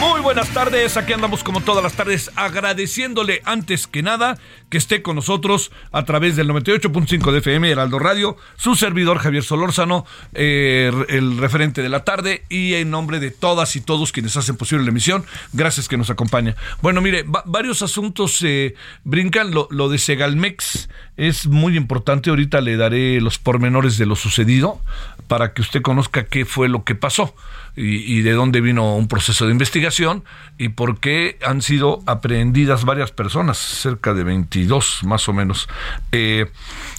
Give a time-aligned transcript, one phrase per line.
[0.00, 4.38] Muy buenas tardes, aquí andamos como todas las tardes agradeciéndole antes que nada
[4.70, 9.42] que esté con nosotros a través del 98.5 de FM Heraldo Radio, su servidor Javier
[9.42, 14.36] Solórzano, eh, el referente de la tarde y en nombre de todas y todos quienes
[14.38, 16.56] hacen posible la emisión, gracias que nos acompaña.
[16.80, 22.62] Bueno, mire, va- varios asuntos eh, brincan, lo, lo de Segalmex es muy importante, ahorita
[22.62, 24.80] le daré los pormenores de lo sucedido
[25.28, 27.34] para que usted conozca qué fue lo que pasó
[27.76, 30.24] y, de dónde vino un proceso de investigación
[30.58, 35.68] y por qué han sido aprehendidas varias personas, cerca de 22 más o menos.
[36.12, 36.46] Eh,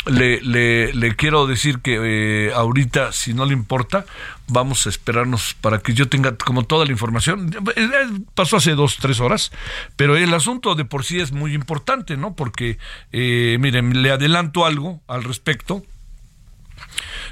[0.05, 1.99] le, le- le quiero decir que
[2.47, 4.05] eh, ahorita, si no le importa,
[4.47, 7.53] vamos a esperarnos para que yo tenga como toda la información.
[7.75, 9.51] Eh, eh, Pasó hace dos, tres horas,
[9.95, 12.35] pero el asunto de por sí es muy importante, ¿no?
[12.35, 12.77] Porque,
[13.11, 15.83] eh, miren, le adelanto algo al respecto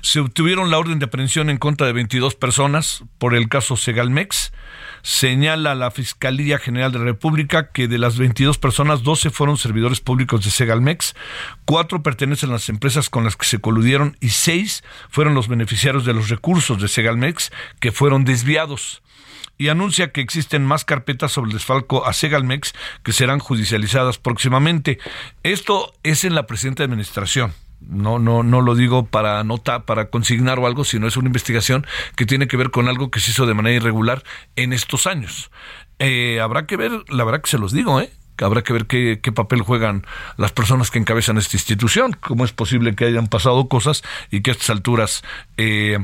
[0.02, 4.52] se obtuvieron la orden de aprehensión en contra de 22 personas por el caso Segalmex.
[5.02, 10.02] Señala la Fiscalía General de la República que de las 22 personas, 12 fueron servidores
[10.02, 11.16] públicos de Segalmex,
[11.66, 16.06] 4 pertenecen a las empresas con las que se coludieron y 6 fueron los beneficiarios
[16.06, 19.02] de los recursos de Segalmex que fueron desviados
[19.60, 22.74] y anuncia que existen más carpetas sobre el desfalco a Segalmex
[23.04, 25.00] que serán judicializadas próximamente.
[25.44, 27.54] Esto es en la presente administración.
[27.82, 31.86] No, no, no lo digo para nota, para consignar o algo, sino es una investigación
[32.16, 34.24] que tiene que ver con algo que se hizo de manera irregular
[34.56, 35.50] en estos años.
[35.98, 38.10] Eh, habrá que ver, la verdad que se los digo, ¿eh?
[38.46, 40.06] Habrá que ver qué, papel juegan
[40.38, 44.52] las personas que encabezan esta institución, cómo es posible que hayan pasado cosas y que
[44.52, 45.24] a estas alturas,
[45.58, 45.98] eh,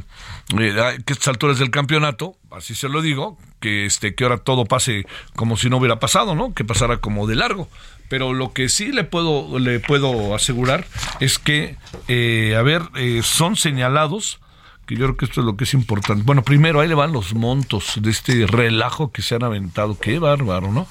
[0.57, 4.37] eh, que a estas alturas del campeonato, así se lo digo, que este, que ahora
[4.37, 6.53] todo pase como si no hubiera pasado, ¿no?
[6.53, 7.67] Que pasara como de largo.
[8.07, 10.85] Pero lo que sí le puedo, le puedo asegurar
[11.19, 11.75] es que,
[12.07, 12.83] eh, a ver,
[13.23, 14.39] son señalados
[14.85, 16.23] que yo creo que esto es lo que es importante.
[16.23, 19.97] Bueno, primero ahí le van los montos de este relajo que se han aventado.
[19.99, 20.87] Qué bárbaro, ¿no?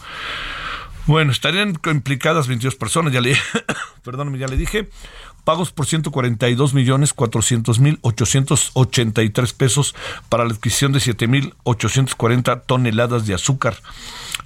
[1.06, 3.36] Bueno, estarían implicadas 22 personas, ya le,
[4.04, 4.88] perdóname, ya le dije,
[5.44, 9.94] pagos por 142 millones 400 mil 883 pesos
[10.30, 13.76] para la adquisición de 7 mil 840 toneladas de azúcar,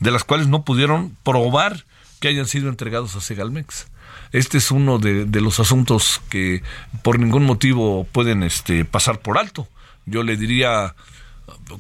[0.00, 1.84] de las cuales no pudieron probar
[2.18, 3.86] que hayan sido entregados a Segalmex.
[4.32, 6.64] Este es uno de, de los asuntos que
[7.04, 9.68] por ningún motivo pueden este, pasar por alto.
[10.06, 10.96] Yo le diría,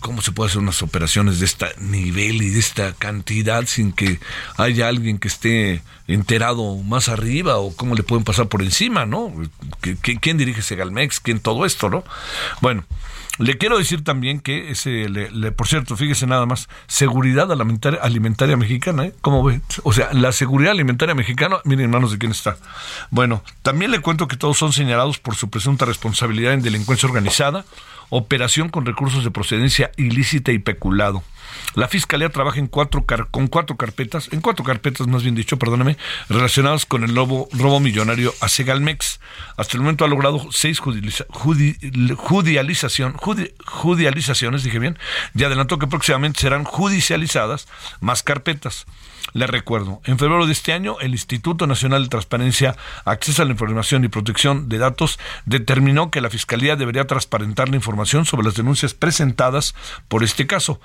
[0.00, 4.20] ¿cómo se puede hacer unas operaciones de este nivel y de esta cantidad sin que
[4.56, 9.28] haya alguien que esté enterado más arriba o cómo le pueden pasar por encima, ¿no?
[9.82, 11.20] ¿Qui- qui- ¿Quién dirige Segalmex?
[11.20, 12.04] ¿Quién todo esto, no?
[12.60, 12.84] Bueno,
[13.38, 19.04] le quiero decir también que ese, le- por cierto, fíjese nada más, seguridad alimentaria, mexicana,
[19.06, 19.14] ¿eh?
[19.20, 19.60] ¿Cómo ve?
[19.84, 22.56] O sea, la seguridad alimentaria mexicana, miren en manos de quién está.
[23.10, 27.64] Bueno, también le cuento que todos son señalados por su presunta responsabilidad en delincuencia organizada,
[28.10, 31.22] operación con recursos de procedencia ilícita y peculado.
[31.74, 35.96] La fiscalía trabaja en cuatro con cuatro carpetas, en cuatro carpetas más bien dicho, perdóname,
[36.28, 39.20] relacionados con el robo, robo millonario a Segalmex.
[39.56, 43.14] Hasta el momento ha logrado seis judicialización,
[43.66, 44.98] judicializaciones, dije bien,
[45.34, 47.68] y adelantó que próximamente serán judicializadas
[48.00, 48.86] más carpetas.
[49.34, 53.50] Le recuerdo, en febrero de este año, el Instituto Nacional de Transparencia, Acceso a la
[53.50, 58.54] Información y Protección de Datos determinó que la Fiscalía debería transparentar la información sobre las
[58.54, 59.74] denuncias presentadas
[60.08, 60.80] por este caso,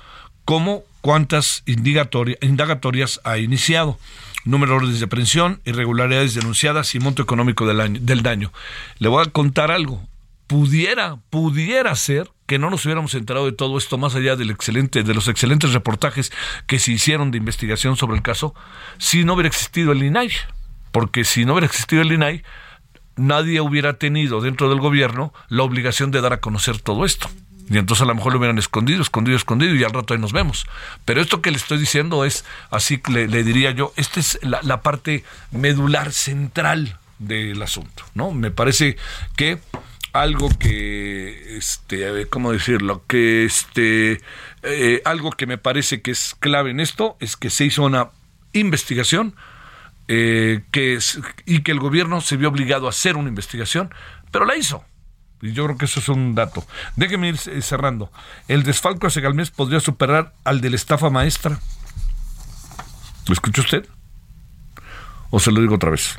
[0.45, 3.97] como cuántas indagatorias ha iniciado
[4.45, 8.51] número de órdenes de aprehensión, irregularidades denunciadas y monto económico del, del daño.
[8.99, 10.01] Le voy a contar algo.
[10.47, 15.03] Pudiera, pudiera ser que no nos hubiéramos enterado de todo esto más allá del excelente,
[15.03, 16.31] de los excelentes reportajes
[16.67, 18.53] que se hicieron de investigación sobre el caso,
[18.97, 20.31] si no hubiera existido el INAI.
[20.91, 22.43] Porque si no hubiera existido el INAI,
[23.15, 27.29] nadie hubiera tenido dentro del gobierno la obligación de dar a conocer todo esto.
[27.69, 30.33] Y entonces a lo mejor lo hubieran escondido, escondido, escondido y al rato ahí nos
[30.33, 30.65] vemos.
[31.05, 34.81] Pero esto que le estoy diciendo es, así le, le diría yo, esta es la,
[34.81, 38.31] parte medular central del asunto, ¿no?
[38.31, 38.97] Me parece
[39.37, 39.59] que
[40.11, 43.03] algo que, este, ¿cómo decirlo?
[43.07, 44.21] Que este,
[44.63, 48.09] eh, algo que me parece que es clave en esto es que se hizo una
[48.51, 49.35] investigación
[50.07, 50.99] eh, que
[51.45, 53.93] y que el gobierno se vio obligado a hacer una investigación,
[54.31, 54.83] pero la hizo.
[55.41, 56.65] Y yo creo que eso es un dato.
[56.95, 58.11] Déjeme ir cerrando.
[58.47, 61.59] El desfalco a Segalmés podría superar al de la estafa maestra.
[63.27, 63.87] ¿Lo escucha usted?
[65.31, 66.17] ¿O se lo digo otra vez?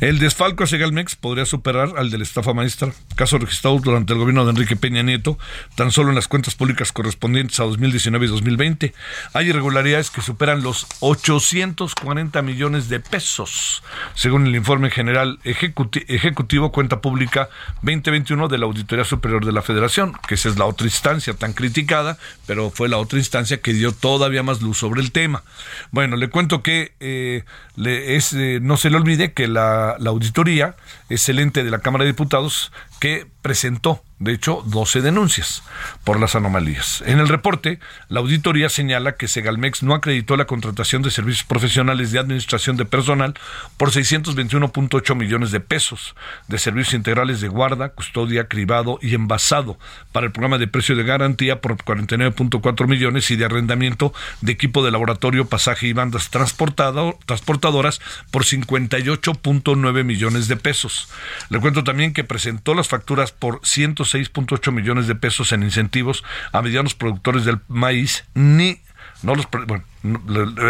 [0.00, 4.18] El desfalco a Segalmex podría superar al de la estafa maestra, caso registrado durante el
[4.18, 5.38] gobierno de Enrique Peña Nieto,
[5.74, 8.94] tan solo en las cuentas públicas correspondientes a 2019 y 2020.
[9.32, 13.82] Hay irregularidades que superan los 840 millones de pesos,
[14.14, 17.48] según el informe general ejecutivo Cuenta Pública
[17.82, 21.52] 2021 de la Auditoría Superior de la Federación, que esa es la otra instancia tan
[21.52, 25.42] criticada, pero fue la otra instancia que dio todavía más luz sobre el tema.
[25.90, 27.44] Bueno, le cuento que eh,
[27.84, 30.76] eh, no se le olvide que la, la auditoría
[31.08, 35.62] excelente de la Cámara de Diputados que presentó, de hecho, 12 denuncias
[36.02, 37.04] por las anomalías.
[37.06, 37.78] En el reporte,
[38.08, 42.86] la auditoría señala que Segalmex no acreditó la contratación de servicios profesionales de administración de
[42.86, 43.34] personal
[43.76, 46.16] por 621.8 millones de pesos
[46.48, 49.78] de servicios integrales de guarda, custodia, cribado y envasado
[50.10, 54.84] para el programa de precio de garantía por 49.4 millones y de arrendamiento de equipo
[54.84, 58.00] de laboratorio, pasaje y bandas transportado, transportadoras
[58.32, 61.08] por 58.9 millones de pesos.
[61.48, 66.62] Le cuento también que presentó las facturas por 106.8 millones de pesos en incentivos a
[66.62, 68.80] medianos productores del maíz, ni,
[69.22, 69.84] no los, bueno,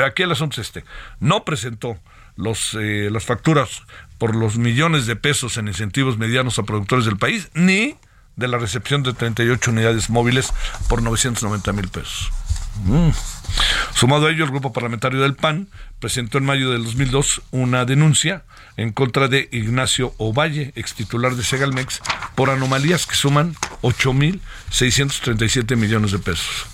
[0.04, 0.84] aquí el asunto es este,
[1.20, 1.98] no presentó
[2.36, 3.82] los, eh, las facturas
[4.18, 7.96] por los millones de pesos en incentivos medianos a productores del país, ni
[8.36, 10.52] de la recepción de 38 unidades móviles
[10.88, 12.30] por 990 mil pesos.
[12.84, 13.10] Mm.
[13.94, 15.68] Sumado a ello, el grupo parlamentario del PAN
[16.00, 18.44] presentó en mayo del 2002 una denuncia
[18.76, 22.02] en contra de Ignacio Ovalle, ex titular de Segalmex,
[22.34, 26.66] por anomalías que suman 8.637 millones de pesos.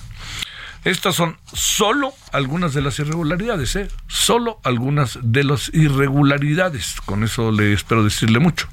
[0.84, 3.88] Estas son solo algunas de las irregularidades, ¿eh?
[4.08, 8.66] solo algunas de las irregularidades, con eso le espero decirle mucho,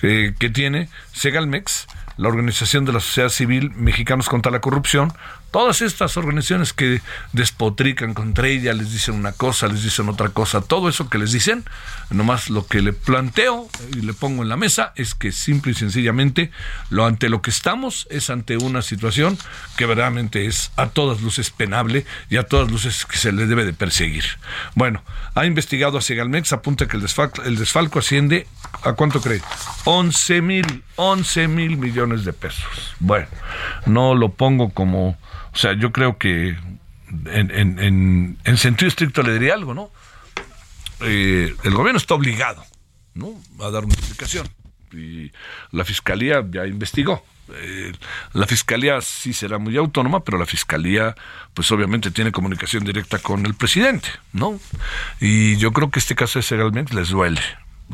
[0.00, 5.12] eh, que tiene Segalmex, la Organización de la Sociedad Civil Mexicanos contra la Corrupción,
[5.52, 7.02] Todas estas organizaciones que
[7.34, 11.30] despotrican contra ella, les dicen una cosa, les dicen otra cosa, todo eso que les
[11.30, 11.62] dicen,
[12.08, 15.74] nomás lo que le planteo y le pongo en la mesa es que simple y
[15.74, 16.50] sencillamente
[16.88, 19.36] lo ante lo que estamos es ante una situación
[19.76, 23.66] que verdaderamente es a todas luces penable y a todas luces que se le debe
[23.66, 24.24] de perseguir.
[24.74, 25.04] Bueno,
[25.34, 28.46] ha investigado a Segalmex, apunta que el desfalco, el desfalco asciende
[28.84, 29.42] a cuánto cree?
[29.84, 32.94] 11 mil, 11 mil millones de pesos.
[33.00, 33.28] Bueno,
[33.86, 35.16] no lo pongo como
[35.52, 36.56] o sea, yo creo que
[37.26, 39.90] en, sentido estricto le diría algo, ¿no?
[41.00, 42.64] Eh, el gobierno está obligado,
[43.14, 43.34] ¿no?
[43.60, 44.48] A dar una explicación.
[44.92, 45.30] Y
[45.70, 47.22] la fiscalía ya investigó.
[47.54, 47.92] Eh,
[48.32, 51.14] la fiscalía sí será muy autónoma, pero la fiscalía,
[51.52, 54.58] pues obviamente tiene comunicación directa con el presidente, ¿no?
[55.20, 57.42] Y yo creo que este caso de realmente les duele,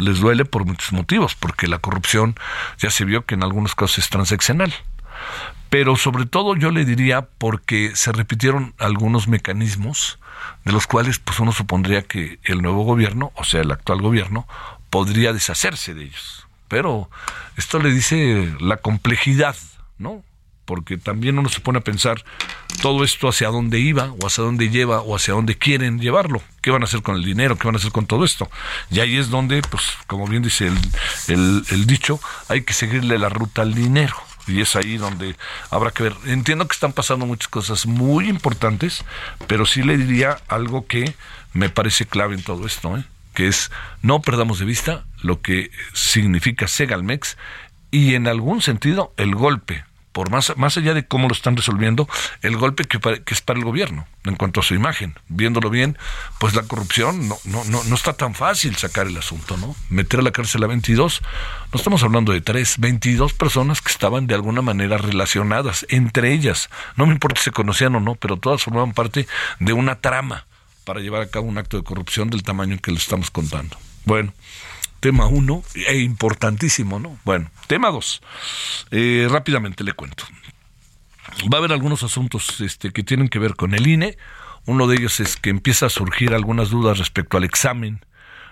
[0.00, 2.34] les duele por muchos motivos, porque la corrupción
[2.78, 4.72] ya se vio que en algunos casos es transaccional
[5.70, 10.18] pero sobre todo yo le diría porque se repitieron algunos mecanismos
[10.64, 14.46] de los cuales pues uno supondría que el nuevo gobierno, o sea, el actual gobierno,
[14.90, 16.46] podría deshacerse de ellos.
[16.68, 17.10] Pero
[17.56, 19.56] esto le dice la complejidad,
[19.98, 20.22] ¿no?
[20.68, 22.22] Porque también uno se pone a pensar
[22.82, 26.42] todo esto hacia dónde iba, o hacia dónde lleva, o hacia dónde quieren llevarlo.
[26.60, 27.56] ¿Qué van a hacer con el dinero?
[27.56, 28.50] ¿Qué van a hacer con todo esto?
[28.90, 30.70] Y ahí es donde, pues, como bien dice
[31.28, 32.20] el, dicho,
[32.50, 34.14] hay que seguirle la ruta al dinero.
[34.46, 35.36] y es ahí donde
[35.70, 36.14] habrá que ver.
[36.26, 39.06] Entiendo que están pasando muchas cosas muy importantes,
[39.46, 41.14] pero sí le diría algo que
[41.54, 43.04] me parece clave en todo esto, ¿eh?
[43.32, 43.70] que es
[44.02, 47.38] no perdamos de vista lo que significa Segalmex
[47.90, 49.84] y en algún sentido el golpe
[50.18, 52.08] por más, más allá de cómo lo están resolviendo,
[52.42, 55.14] el golpe que, que, es para el gobierno en cuanto a su imagen.
[55.28, 55.96] Viéndolo bien,
[56.40, 59.76] pues la corrupción no, no, no, no está tan fácil sacar el asunto, ¿no?
[59.90, 61.22] Meter a la cárcel a 22,
[61.72, 66.68] no estamos hablando de tres, 22 personas que estaban de alguna manera relacionadas entre ellas.
[66.96, 69.28] No me importa si se conocían o no, pero todas formaban parte
[69.60, 70.46] de una trama
[70.82, 73.78] para llevar a cabo un acto de corrupción del tamaño que lo estamos contando.
[74.04, 74.32] Bueno,
[75.00, 77.18] tema uno, e importantísimo, ¿no?
[77.24, 78.20] Bueno, tema dos,
[78.90, 80.24] eh, rápidamente le cuento.
[81.52, 84.16] Va a haber algunos asuntos este, que tienen que ver con el INE.
[84.66, 88.04] Uno de ellos es que empieza a surgir algunas dudas respecto al examen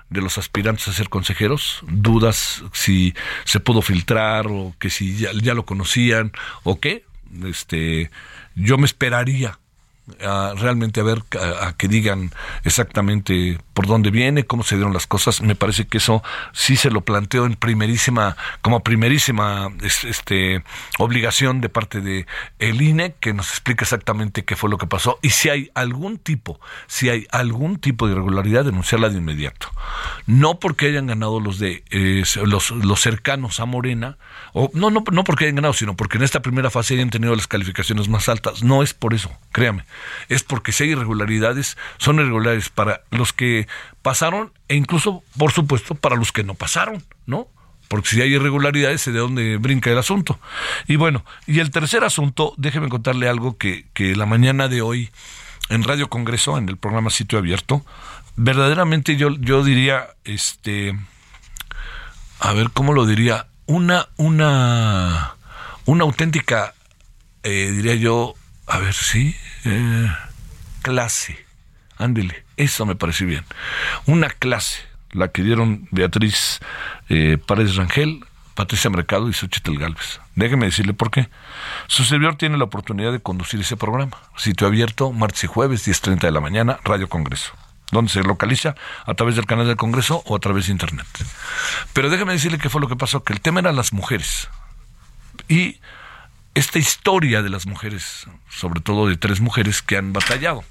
[0.09, 5.31] de los aspirantes a ser consejeros, dudas si se pudo filtrar o que si ya,
[5.33, 7.05] ya lo conocían o qué.
[7.45, 8.11] Este,
[8.55, 9.59] yo me esperaría
[10.21, 12.31] a realmente a ver a, que digan
[12.65, 15.43] exactamente por dónde viene, cómo se dieron las cosas.
[15.43, 16.23] Me parece que eso
[16.53, 20.63] sí se lo planteo en primerísima, como primerísima este,
[20.99, 22.27] obligación de parte de
[22.59, 26.19] el INE, que nos explique exactamente qué fue lo que pasó y si hay algún
[26.19, 29.69] tipo, si hay algún tipo de irregularidad, denunciarla de inmediato.
[30.27, 34.19] No porque hayan ganado los de eh, los, los cercanos a Morena,
[34.53, 37.35] o no, no, no porque hayan ganado, sino porque en esta primera fase hayan tenido
[37.35, 38.63] las calificaciones más altas.
[38.63, 39.85] No es por eso, créame
[40.29, 43.69] es porque si hay irregularidades, son irregularidades para los que
[44.03, 47.49] pasaron e incluso, por supuesto, para los que no pasaron, ¿no?
[47.89, 50.41] Porque si hay irregularidades, de dónde brinca el asunto.
[50.89, 55.11] Y bueno, y el tercer asunto, déjeme contarle algo que, que la mañana de hoy
[55.69, 57.85] en Radio Congreso, en el programa Sitio Abierto,
[58.37, 60.97] verdaderamente yo, yo diría, este,
[62.41, 63.47] a ver, ¿cómo lo diría?
[63.67, 65.37] Una, una,
[65.87, 66.75] una auténtica,
[67.43, 68.35] eh, diría yo,
[68.67, 70.09] a ver, sí, eh,
[70.83, 71.45] clase.
[71.99, 73.45] Ándele, eso me parece bien.
[74.07, 74.83] Una clase,
[75.13, 76.61] la que dieron Beatriz
[77.09, 80.21] eh, Paredes Rangel, Patricia Mercado y Xochitl Galvez.
[80.35, 81.29] Déjeme decirle por qué.
[81.87, 84.17] Su servidor tiene la oportunidad de conducir ese programa.
[84.37, 87.53] Sitio abierto, martes y jueves, 10.30 de la mañana, Radio Congreso.
[87.93, 91.07] Donde se localiza a través del canal del Congreso o a través de Internet.
[91.93, 94.49] Pero déjeme decirle qué fue lo que pasó, que el tema era las mujeres.
[95.49, 95.79] Y
[96.57, 100.65] esta historia de las mujeres, sobre todo de tres mujeres que han batallado.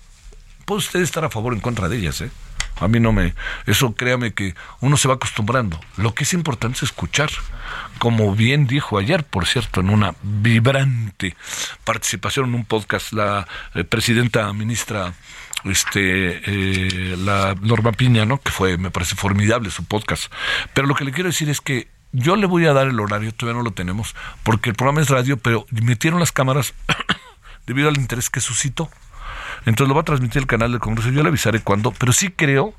[0.65, 2.32] Puede usted estar a favor o en contra de ellas, ¿eh?
[2.82, 3.36] A mí no me...
[3.68, 5.80] Eso créame que uno se va acostumbrando.
[5.96, 7.30] Lo que es importante es escuchar.
[8.00, 11.38] Como bien dijo ayer, por cierto, en una vibrante
[11.84, 15.13] participación en un podcast, la eh, presidenta ministra
[15.65, 18.39] este eh, la Norma Piña, ¿no?
[18.39, 20.32] Que fue, me parece formidable su podcast.
[20.74, 23.34] Pero lo que le quiero decir es que yo le voy a dar el horario,
[23.34, 26.74] todavía no lo tenemos, porque el programa es radio, pero metieron las cámaras
[27.67, 28.89] debido al interés que suscitó.
[29.65, 32.29] Entonces lo va a transmitir el canal del Congreso, yo le avisaré cuándo, pero sí
[32.29, 32.74] creo,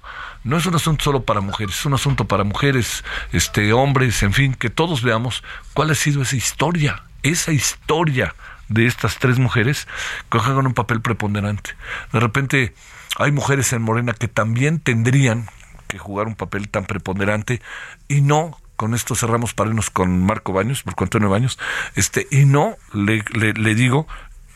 [0.44, 4.32] no es un asunto solo para mujeres, es un asunto para mujeres, este, hombres, en
[4.32, 5.42] fin, que todos veamos
[5.74, 8.34] cuál ha sido esa historia, esa historia
[8.68, 9.86] de estas tres mujeres
[10.30, 11.70] que juegan un papel preponderante.
[12.12, 12.74] De repente
[13.18, 15.48] hay mujeres en Morena que también tendrían
[15.88, 17.60] que jugar un papel tan preponderante
[18.08, 21.58] y no con esto cerramos para con Marco Baños, por Antonio Baños,
[21.94, 24.06] este, y no le, le, digo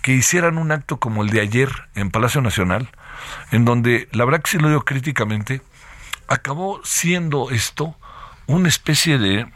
[0.02, 2.88] que hicieran un acto como el de ayer en Palacio Nacional,
[3.50, 5.62] en donde, la verdad que si lo digo críticamente,
[6.28, 7.96] acabó siendo esto
[8.46, 9.46] una especie de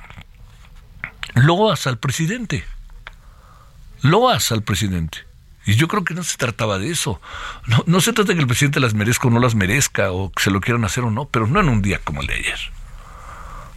[1.34, 2.64] loas al presidente.
[4.02, 5.18] Loas al presidente.
[5.66, 7.20] Y yo creo que no se trataba de eso.
[7.66, 10.30] No, no se trata de que el presidente las merezca o no las merezca, o
[10.30, 12.34] que se lo quieran hacer o no, pero no en un día como el de
[12.34, 12.58] ayer.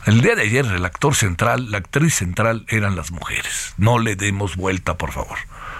[0.08, 3.74] El día de ayer el actor central, la actriz central eran las mujeres.
[3.76, 5.38] No le demos vuelta, por favor.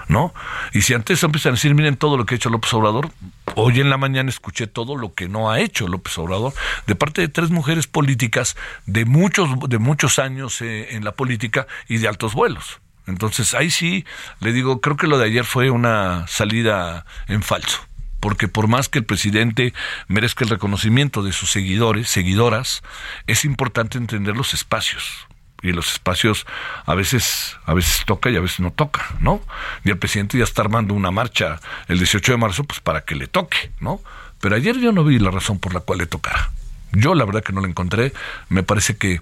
[0.08, 0.34] ¿No?
[0.74, 3.10] Y si antes empiezan a decir, miren todo lo que ha hecho López Obrador,
[3.54, 6.52] hoy en la mañana escuché todo lo que no ha hecho López Obrador
[6.86, 8.54] de parte de tres mujeres políticas
[8.84, 12.82] de muchos, de muchos años eh, en la política y de altos vuelos.
[13.06, 14.04] Entonces ahí sí,
[14.40, 17.87] le digo, creo que lo de ayer fue una salida en falso
[18.20, 19.72] porque por más que el presidente
[20.08, 22.82] merezca el reconocimiento de sus seguidores, seguidoras,
[23.26, 25.26] es importante entender los espacios.
[25.60, 26.46] Y los espacios
[26.86, 29.42] a veces, a veces toca y a veces no toca, ¿no?
[29.84, 31.58] Y el presidente ya está armando una marcha
[31.88, 34.00] el 18 de marzo, pues para que le toque, ¿no?
[34.40, 36.52] Pero ayer yo no vi la razón por la cual le tocara.
[36.92, 38.12] Yo la verdad que no la encontré.
[38.48, 39.20] Me parece que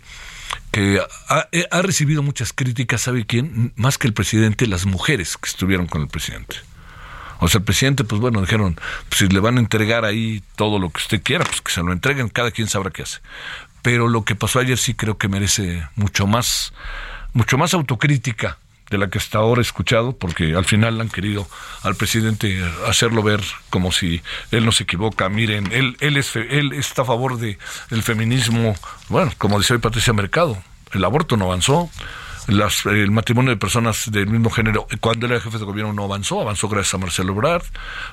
[0.71, 3.73] que ha, ha, recibido muchas críticas, ¿sabe quién?
[3.77, 6.57] Más que el presidente, las mujeres que estuvieron con el presidente.
[7.39, 8.79] O sea, el presidente, pues bueno, dijeron,
[9.09, 11.83] pues, si le van a entregar ahí todo lo que usted quiera, pues que se
[11.83, 13.21] lo entreguen, cada quien sabrá qué hace.
[13.83, 16.73] Pero lo que pasó ayer sí creo que merece mucho más,
[17.33, 18.59] mucho más autocrítica
[18.91, 21.47] de la que hasta ahora he escuchado, porque al final han querido
[21.83, 25.29] al presidente hacerlo ver como si él no se equivoca.
[25.29, 27.59] Miren, él, él, es, él está a favor de
[27.91, 28.77] el feminismo,
[29.09, 30.57] bueno, como dice hoy Patricia Mercado,
[30.93, 31.91] el aborto no avanzó,
[32.49, 36.69] el matrimonio de personas del mismo género, cuando era jefe de gobierno no avanzó, avanzó
[36.69, 37.65] gracias a Marcelo Ebrard.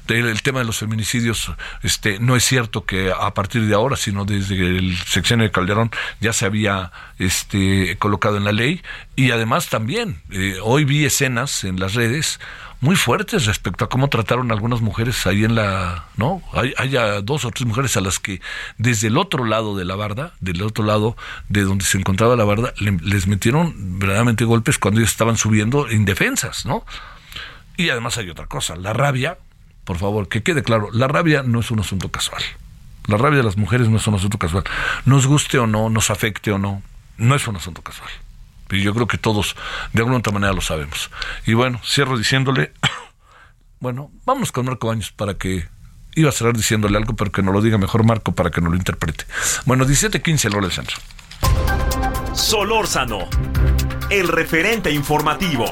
[0.07, 1.51] El, tema de los feminicidios,
[1.83, 5.91] este, no es cierto que a partir de ahora, sino desde el sexenio de Calderón
[6.19, 8.81] ya se había este, colocado en la ley.
[9.15, 12.39] Y además también, eh, hoy vi escenas en las redes
[12.83, 16.41] muy fuertes respecto a cómo trataron algunas mujeres ahí en la, ¿no?
[16.51, 18.41] Hay, dos o tres mujeres a las que
[18.77, 21.15] desde el otro lado de la barda, del otro lado
[21.47, 26.65] de donde se encontraba la barda, les metieron verdaderamente golpes cuando ellos estaban subiendo indefensas,
[26.65, 26.85] ¿no?
[27.77, 29.37] Y además hay otra cosa, la rabia,
[29.85, 32.43] por favor, que quede claro, la rabia no es un asunto casual.
[33.07, 34.65] La rabia de las mujeres no es un asunto casual.
[35.05, 36.81] Nos guste o no, nos afecte o no,
[37.15, 38.11] no es un asunto casual.
[38.73, 39.55] Y yo creo que todos
[39.93, 41.09] de alguna otra manera lo sabemos.
[41.45, 42.73] Y bueno, cierro diciéndole,
[43.79, 45.67] bueno, vamos con Marco Baños para que
[46.15, 48.69] iba a cerrar diciéndole algo, pero que no lo diga mejor Marco para que no
[48.69, 49.25] lo interprete.
[49.65, 50.97] Bueno, 17-15 el del centro.
[52.33, 53.27] Solórzano,
[54.09, 55.65] el referente informativo.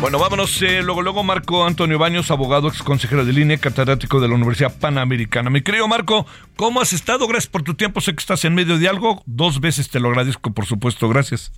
[0.00, 0.60] Bueno, vámonos.
[0.62, 4.78] Eh, luego, luego, Marco Antonio Baños, abogado, ex consejero de línea, catedrático de la Universidad
[4.78, 5.48] Panamericana.
[5.48, 7.26] Mi querido Marco, ¿cómo has estado?
[7.26, 8.00] Gracias por tu tiempo.
[8.00, 9.22] Sé que estás en medio de algo.
[9.24, 11.08] Dos veces te lo agradezco, por supuesto.
[11.08, 11.50] Gracias.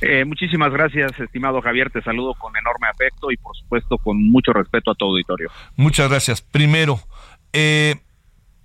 [0.00, 1.90] Eh, muchísimas gracias, estimado Javier.
[1.90, 5.50] Te saludo con enorme afecto y, por supuesto, con mucho respeto a tu auditorio.
[5.74, 6.42] Muchas gracias.
[6.42, 7.00] Primero,
[7.52, 7.96] eh,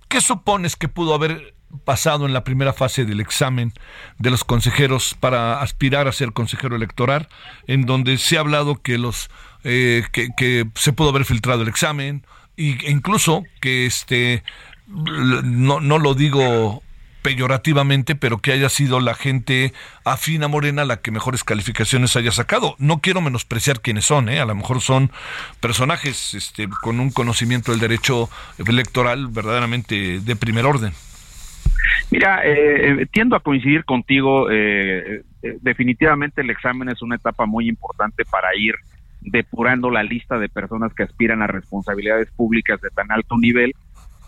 [0.08, 1.53] ¿qué supones que pudo haber
[1.84, 3.72] pasado en la primera fase del examen
[4.18, 7.28] de los consejeros para aspirar a ser consejero electoral,
[7.66, 9.30] en donde se ha hablado que los
[9.64, 12.24] eh, que, se pudo haber filtrado el examen
[12.56, 14.42] e incluso que este
[14.86, 16.82] no, no lo digo
[17.24, 19.72] peyorativamente, pero que haya sido la gente
[20.04, 22.76] afina Morena la que mejores calificaciones haya sacado.
[22.78, 24.40] No quiero menospreciar quiénes son, ¿eh?
[24.40, 25.10] a lo mejor son
[25.58, 28.28] personajes este, con un conocimiento del derecho
[28.58, 30.92] electoral verdaderamente de primer orden.
[32.10, 34.48] Mira, eh, eh, tiendo a coincidir contigo.
[34.50, 35.22] Eh,
[35.60, 38.74] definitivamente el examen es una etapa muy importante para ir
[39.20, 43.72] depurando la lista de personas que aspiran a responsabilidades públicas de tan alto nivel.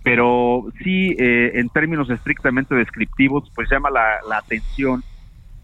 [0.03, 5.03] Pero sí, en términos estrictamente descriptivos, pues llama la, atención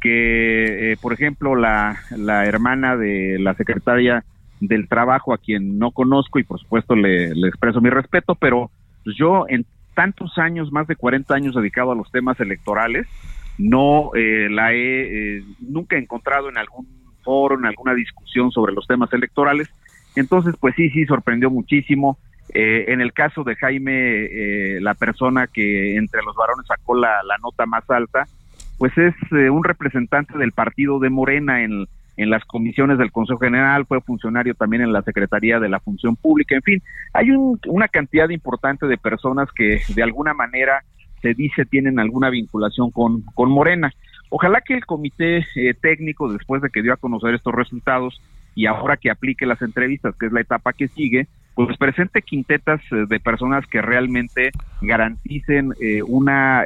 [0.01, 4.25] que, por ejemplo, la, la hermana de la secretaria
[4.59, 8.71] del trabajo, a quien no conozco y por supuesto le, le expreso mi respeto, pero
[9.05, 13.07] yo en tantos años, más de 40 años dedicado a los temas electorales,
[13.59, 16.87] no eh, la he eh, nunca encontrado en algún
[17.23, 19.69] foro, en alguna discusión sobre los temas electorales.
[20.17, 22.19] Entonces, pues sí, sí, sorprendió muchísimo.
[22.55, 27.39] Eh, en el caso de Jaime, la persona que entre los varones sacó la, la
[27.39, 28.27] nota más alta,
[28.79, 31.87] pues es un representante del partido de Morena en,
[32.23, 36.17] en las comisiones del Consejo General, fue funcionario también en la Secretaría de la Función
[36.17, 36.83] Pública, en fin,
[37.13, 40.83] hay una cantidad importante de personas que de alguna manera
[41.23, 43.93] se dice tienen alguna vinculación con, con Morena.
[44.29, 48.21] Ojalá que el comité eh, técnico, después de que dio a conocer estos resultados
[48.55, 52.81] y ahora que aplique las entrevistas, que es la etapa que sigue, pues presente quintetas
[52.91, 56.65] eh, de personas que realmente garanticen eh, una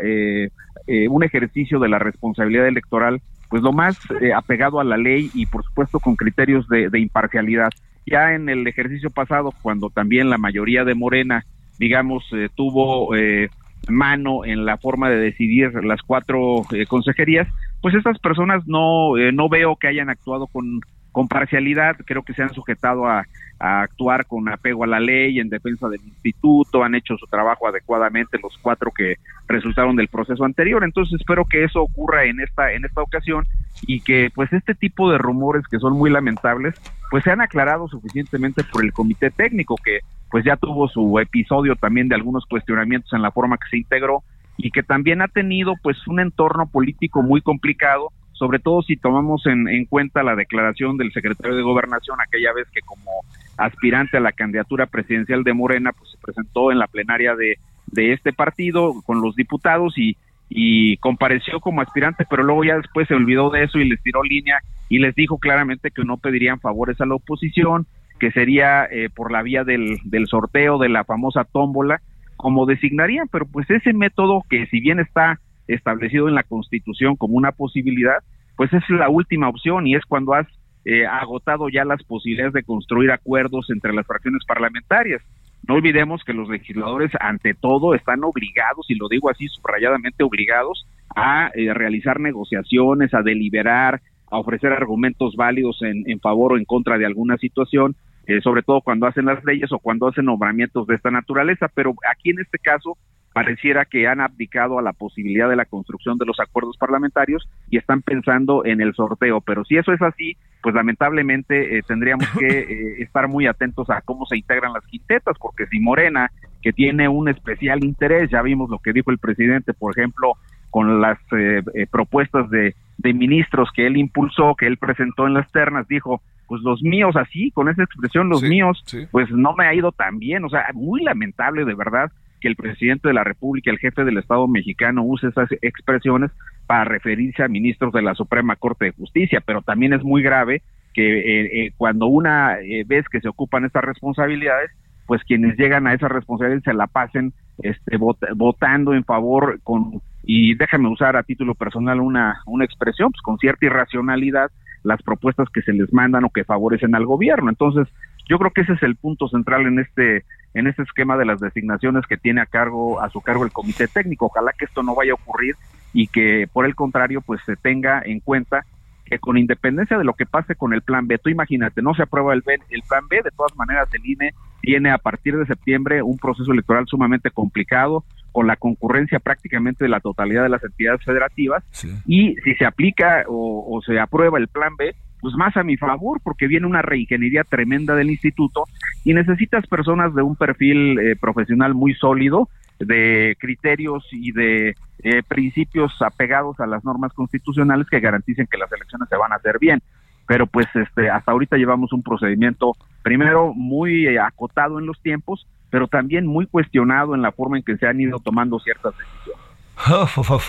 [1.08, 3.20] un ejercicio de la responsabilidad electoral
[3.56, 7.70] pues lo más eh, apegado a la ley y por supuesto con criterios de, imparcialidad.
[8.04, 11.46] Ya en el ejercicio pasado, cuando también la mayoría de Morena,
[11.78, 13.48] digamos, eh, tuvo eh,
[13.88, 17.48] mano en la forma de decidir las cuatro consejerías,
[17.80, 20.82] pues estas personas no, no veo que hayan actuado con,
[21.16, 23.24] con parcialidad, creo que se han sujetado a,
[23.58, 28.38] actuar con apego a la ley en defensa del instituto, han hecho su trabajo adecuadamente
[28.42, 29.14] los cuatro que
[29.48, 33.46] resultaron del proceso anterior, entonces espero que eso ocurra en esta en esta ocasión
[33.86, 36.74] y que pues este tipo de rumores que son muy lamentables
[37.10, 40.00] pues sean aclarados suficientemente por el comité técnico que
[40.30, 44.22] pues ya tuvo su episodio también de algunos cuestionamientos en la forma que se integró
[44.58, 49.46] y que también ha tenido pues un entorno político muy complicado sobre todo si tomamos
[49.46, 53.10] en, en, cuenta la declaración del secretario de Gobernación aquella vez que como
[53.56, 58.12] aspirante a la candidatura presidencial de Morena, pues se presentó en la plenaria de, de
[58.12, 60.16] este partido con los diputados y,
[60.48, 64.22] y compareció como aspirante, pero luego ya después se olvidó de eso y les tiró
[64.22, 67.86] línea y les dijo claramente que no pedirían favores a la oposición,
[68.20, 72.00] que sería eh, por la vía del, del sorteo de la famosa tómbola,
[72.36, 77.36] como designarían, pero pues ese método que si bien está establecido en la Constitución como
[77.36, 78.18] una posibilidad,
[78.56, 80.46] pues es la última opción y es cuando has
[80.84, 85.22] eh, agotado ya las posibilidades de construir acuerdos entre las fracciones parlamentarias.
[85.66, 90.86] No olvidemos que los legisladores, ante todo, están obligados, y lo digo así subrayadamente, obligados
[91.14, 94.00] a eh, realizar negociaciones, a deliberar,
[94.30, 98.62] a ofrecer argumentos válidos en, en favor o en contra de alguna situación, eh, sobre
[98.62, 101.68] todo cuando hacen las leyes o cuando hacen nombramientos de esta naturaleza.
[101.74, 102.96] Pero aquí en este caso,
[103.36, 107.76] pareciera que han abdicado a la posibilidad de la construcción de los acuerdos parlamentarios y
[107.76, 109.42] están pensando en el sorteo.
[109.42, 114.00] Pero si eso es así, pues lamentablemente eh, tendríamos que eh, estar muy atentos a
[114.00, 116.30] cómo se integran las quintetas, porque si Morena,
[116.62, 120.32] que tiene un especial interés, ya vimos lo que dijo el presidente, por ejemplo,
[120.70, 125.52] con las eh, propuestas de, de ministros que él impulsó, que él presentó en las
[125.52, 129.74] ternas, dijo, pues los míos así, con esa expresión, los míos, pues no me ha
[129.74, 133.70] ido tan bien, o sea, muy lamentable de verdad que el presidente de la República,
[133.70, 136.30] el jefe del Estado mexicano, use esas expresiones
[136.66, 140.62] para referirse a ministros de la Suprema Corte de Justicia, pero también es muy grave
[140.94, 144.70] que eh, eh, cuando una eh, vez que se ocupan estas responsabilidades,
[145.06, 147.96] pues quienes llegan a esa responsabilidad se la pasen este,
[148.34, 153.38] votando en favor con, y déjame usar a título personal una, una expresión, pues con
[153.38, 154.50] cierta irracionalidad
[154.82, 157.50] las propuestas que se les mandan o que favorecen al gobierno.
[157.50, 157.88] Entonces,
[158.28, 160.24] yo creo que ese es el punto central en este
[160.56, 163.88] en este esquema de las designaciones que tiene a cargo a su cargo el comité
[163.88, 164.26] técnico.
[164.26, 165.54] Ojalá que esto no vaya a ocurrir
[165.92, 168.64] y que por el contrario pues se tenga en cuenta
[169.04, 172.02] que con independencia de lo que pase con el plan B, tú imagínate, no se
[172.02, 176.02] aprueba el, el plan B, de todas maneras el INE tiene a partir de septiembre
[176.02, 181.04] un proceso electoral sumamente complicado, con la concurrencia prácticamente de la totalidad de las entidades
[181.04, 181.62] federativas,
[182.06, 185.76] y si se aplica o, o se aprueba el plan B, pues más a mi
[185.76, 188.64] favor, porque viene una reingeniería tremenda del instituto
[189.04, 192.48] y necesitas personas de un perfil eh, profesional muy sólido,
[192.78, 198.70] de criterios y de eh, principios apegados a las normas constitucionales que garanticen que las
[198.72, 199.82] elecciones se van a hacer bien.
[200.26, 205.46] Pero pues este hasta ahorita llevamos un procedimiento primero muy eh, acotado en los tiempos,
[205.70, 209.46] pero también muy cuestionado en la forma en que se han ido tomando ciertas decisiones.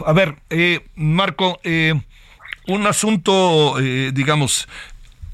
[0.06, 0.36] A ver,
[0.96, 1.94] Marco, eh,
[2.68, 4.68] un asunto, eh, digamos,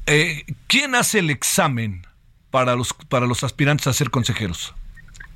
[0.06, 2.02] eh, ¿quién hace el examen
[2.50, 4.74] para los, para los aspirantes a ser consejeros?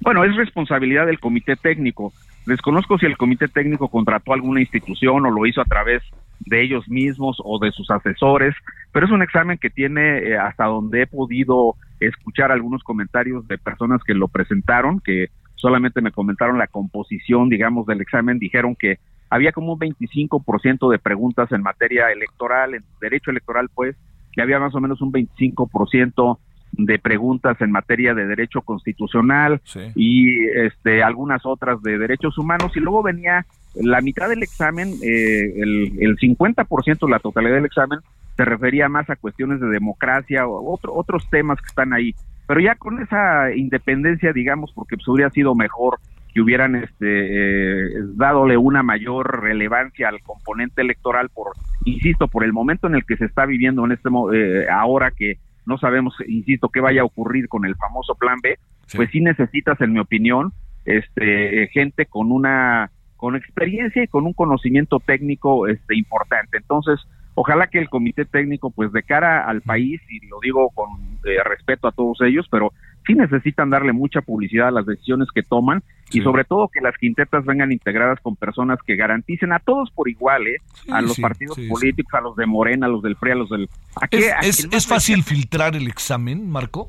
[0.00, 2.12] Bueno, es responsabilidad del comité técnico.
[2.46, 6.02] Desconozco si el comité técnico contrató alguna institución o lo hizo a través
[6.40, 8.54] de ellos mismos o de sus asesores,
[8.92, 13.58] pero es un examen que tiene eh, hasta donde he podido escuchar algunos comentarios de
[13.58, 18.98] personas que lo presentaron, que solamente me comentaron la composición, digamos, del examen, dijeron que
[19.30, 23.96] había como un 25% de preguntas en materia electoral, en derecho electoral, pues,
[24.32, 26.38] que había más o menos un 25%
[26.72, 29.60] de preguntas en materia de derecho constitucional
[29.94, 35.52] y este algunas otras de derechos humanos y luego venía la mitad del examen, eh,
[35.56, 38.00] el, el 50%, la totalidad del examen,
[38.36, 42.14] se refería más a cuestiones de democracia o otro, otros temas que están ahí.
[42.46, 45.98] Pero ya con esa independencia, digamos, porque pues hubiera sido mejor
[46.38, 51.48] que hubieran este eh, dadole una mayor relevancia al componente electoral por
[51.84, 55.38] insisto por el momento en el que se está viviendo en este eh, ahora que
[55.66, 58.56] no sabemos insisto qué vaya a ocurrir con el famoso plan B
[58.94, 60.52] pues sí necesitas en mi opinión
[60.84, 66.58] este gente con una con experiencia y con un conocimiento técnico este importante.
[66.58, 67.00] Entonces
[67.34, 70.88] ojalá que el comité técnico pues de cara al país y lo digo con
[71.24, 72.72] eh, respeto a todos ellos pero
[73.06, 76.96] sí necesitan darle mucha publicidad a las decisiones que toman y sobre todo que las
[76.96, 80.56] quintetas vengan integradas con personas que garanticen a todos por igual, ¿eh?
[80.90, 83.68] a los partidos políticos, a los de Morena, a los del PRI, a los del...
[84.10, 86.88] ¿Es, fácil filtrar el examen, Marco?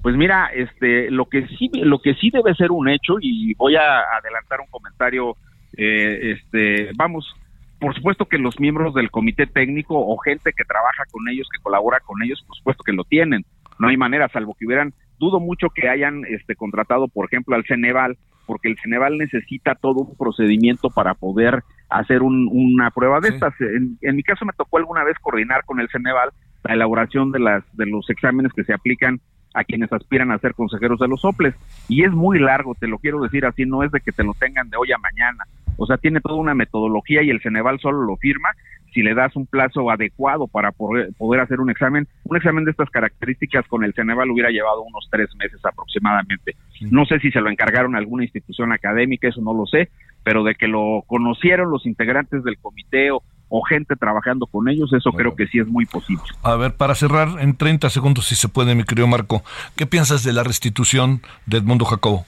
[0.00, 3.76] Pues mira, este, lo que sí, lo que sí debe ser un hecho y voy
[3.76, 5.36] a adelantar un comentario,
[5.76, 7.36] eh, este, vamos,
[7.78, 11.62] por supuesto que los miembros del comité técnico o gente que trabaja con ellos, que
[11.62, 13.44] colabora con ellos, por supuesto que lo tienen.
[13.78, 17.64] No hay manera, salvo que hubieran dudo mucho que hayan este contratado, por ejemplo, al
[17.64, 23.54] Ceneval, porque el Ceneval necesita todo un procedimiento para poder hacer una prueba de estas.
[23.60, 26.30] En, mi caso me tocó alguna vez coordinar con el Ceneval
[26.64, 29.20] la elaboración de las de los exámenes que se aplican
[29.54, 31.54] a quienes aspiran a ser consejeros de los soples
[31.88, 34.34] y es muy largo, te lo quiero decir así, no es de que te lo
[34.34, 35.44] tengan de hoy a mañana.
[35.76, 38.48] O sea, tiene toda una metodología y el Ceneval solo lo firma
[38.92, 42.06] si le das un plazo adecuado para poder, hacer un examen.
[42.24, 46.56] Un examen de estas características con el Ceneval hubiera llevado unos tres meses aproximadamente.
[46.90, 49.90] No sé si se lo encargaron a alguna institución académica, eso no lo sé,
[50.24, 53.22] pero de que lo conocieron los integrantes del comité o,
[53.68, 56.22] gente trabajando con ellos, eso creo que sí es muy posible.
[56.42, 59.42] A ver, para cerrar en 30 segundos, si se puede, mi querido Marco,
[59.76, 62.24] ¿qué piensas de la restitución de Edmundo Jacobo?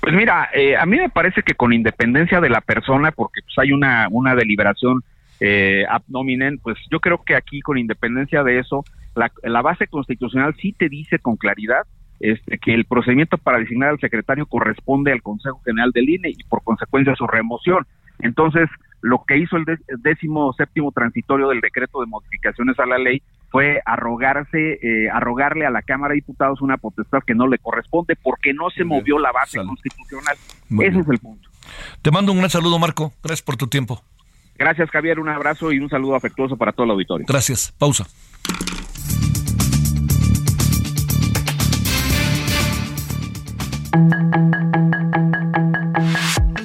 [0.00, 3.58] Pues mira, eh, a mí me parece que con independencia de la persona, porque pues
[3.58, 5.02] hay una, una deliberación
[5.40, 10.72] eh, abnominen, pues yo creo que aquí con independencia de eso, la, base constitucional sí
[10.72, 11.86] te dice con claridad
[12.20, 16.44] este, que el procedimiento para designar al secretario corresponde al Consejo General del INE y
[16.44, 17.86] por consecuencia su remoción.
[18.18, 18.68] Entonces,
[19.00, 19.64] lo que hizo el
[20.02, 25.70] décimo séptimo transitorio del decreto de modificaciones a la ley fue arrogarse, eh, arrogarle a
[25.70, 29.32] la Cámara de Diputados una potestad que no le corresponde porque no se movió la
[29.32, 30.36] base constitucional.
[30.80, 31.48] Ese es el punto.
[32.02, 33.12] Te mando un gran saludo, Marco.
[33.22, 34.02] Gracias por tu tiempo.
[34.60, 35.18] Gracias, Javier.
[35.18, 37.24] Un abrazo y un saludo afectuoso para todo el auditorio.
[37.26, 37.72] Gracias.
[37.78, 38.06] Pausa.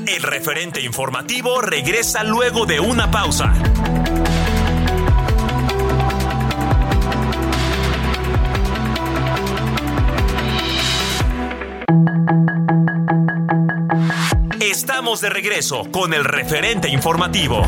[0.06, 3.54] El referente informativo regresa luego de una pausa.
[14.96, 17.62] Estamos de regreso con el referente informativo.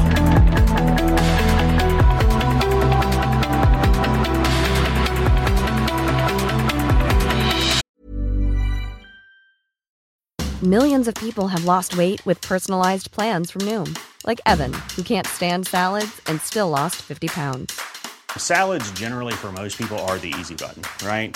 [10.62, 15.28] Millions of people have lost weight with personalized plans from Noom, like Evan, who can't
[15.28, 17.78] stand salads and still lost 50 pounds.
[18.38, 21.36] Salads, generally, for most people, are the easy button, right?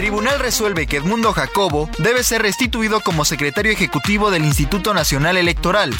[0.00, 5.94] Tribunal resuelve que Edmundo Jacobo debe ser restituido como secretario ejecutivo del Instituto Nacional Electoral.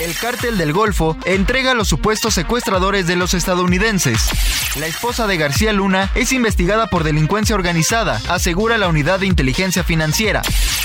[0.00, 4.28] El cártel del Golfo entrega a los supuestos secuestradores de los estadounidenses.
[4.80, 9.84] La esposa de García Luna es investigada por delincuencia organizada, asegura la unidad de inteligencia
[9.84, 10.42] financiera.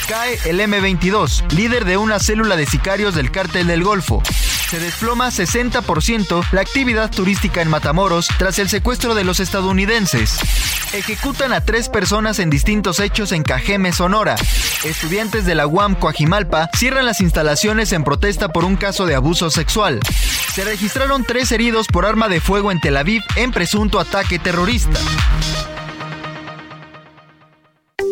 [0.08, 4.22] Cae el M22, líder de una célula de sicarios del cártel del Golfo.
[4.70, 10.38] Se desploma 60% la actividad turística en Matamoros tras el secuestro de los estadounidenses.
[10.94, 14.36] Ejecutan a tres personas en distintos hechos en Cajeme, Sonora.
[14.84, 19.50] Estudiantes de la UAM Coajimalpa cierran las instalaciones en protesta por un caso de abuso
[19.50, 20.02] sexual.
[20.54, 25.00] Se registraron tres heridos por arma de fuego en Tel Aviv en presunto ataque terrorista.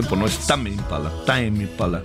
[0.00, 2.02] Tiempo no es Tame Impala, Time Impala.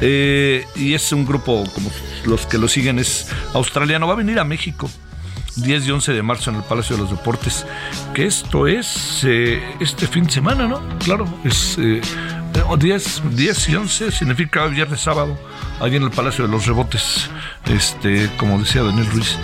[0.00, 1.88] Eh, y es un grupo, como
[2.24, 4.08] los que lo siguen, es australiano.
[4.08, 4.90] Va a venir a México.
[5.54, 7.66] 10 y 11 de marzo en el Palacio de los Deportes,
[8.14, 10.80] que esto es eh, este fin de semana, ¿no?
[11.00, 12.00] Claro, es eh,
[12.56, 15.36] no, 10, 10 y 11 significa viernes, sábado,
[15.80, 17.30] ahí en el Palacio de los Rebotes,
[17.66, 19.36] este, como decía Daniel Ruiz.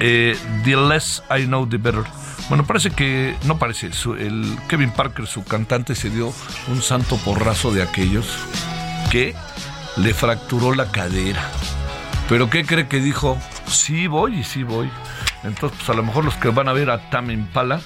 [0.00, 2.04] Eh, the less I know, the better.
[2.48, 6.32] Bueno, parece que, no parece, el Kevin Parker, su cantante, se dio
[6.68, 8.26] un santo porrazo de aquellos
[9.10, 9.34] que
[9.96, 11.42] le fracturó la cadera.
[12.28, 13.38] Pero ¿qué cree que dijo?
[13.66, 14.90] Sí voy y sí voy.
[15.44, 17.80] Entonces, pues a lo mejor los que van a ver a Tam Impala,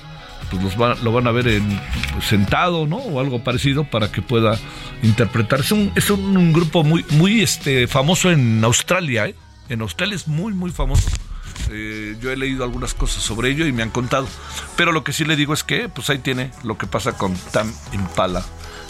[0.50, 1.80] pues los lo van a ver en,
[2.20, 2.96] sentado, ¿no?
[2.96, 4.58] O algo parecido para que pueda
[5.02, 5.60] interpretar.
[5.60, 9.34] Es un, es un, grupo muy, muy este, famoso en Australia, ¿eh?
[9.68, 11.08] En Australia es muy, muy famoso.
[11.70, 14.26] Eh, yo he leído algunas cosas sobre ello y me han contado.
[14.76, 17.34] Pero lo que sí le digo es que, pues ahí tiene lo que pasa con
[17.52, 18.44] Tam Impala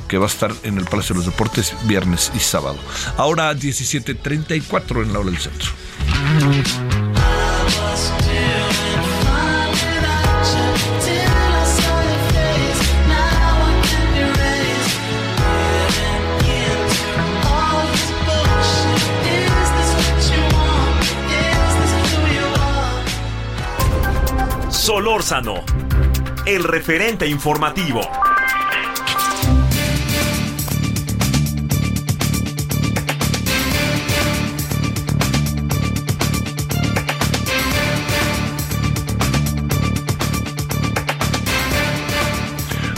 [0.08, 2.76] que va a estar en el Palacio de los Deportes viernes y sábado.
[3.16, 5.70] Ahora 17.34 en la hora del centro.
[24.82, 25.64] Solórzano,
[26.44, 28.00] el referente informativo.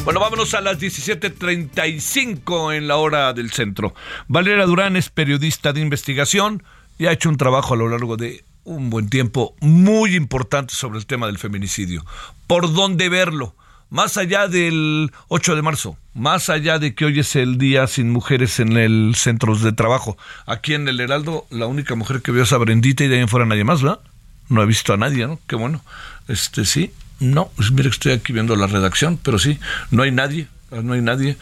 [0.04, 3.94] Bueno, vámonos a las 17:35 en la hora del centro.
[4.26, 6.62] Valeria Durán es periodista de investigación
[6.96, 10.98] y ha hecho un trabajo a lo largo de un buen tiempo muy importante sobre
[10.98, 12.04] el tema del feminicidio.
[12.46, 13.54] ¿Por dónde verlo?
[13.90, 18.10] Más allá del 8 de marzo, más allá de que hoy es el día sin
[18.10, 20.16] mujeres en el centro de trabajo.
[20.46, 23.22] Aquí en el Heraldo, la única mujer que veo es a Brendita y de ahí
[23.22, 24.00] en fuera nadie más, ¿verdad?
[24.48, 25.38] No he visto a nadie, ¿no?
[25.46, 25.84] Qué bueno.
[26.26, 29.58] Este sí, no, pues mire que estoy aquí viendo la redacción, pero sí,
[29.90, 31.36] no hay nadie, no hay nadie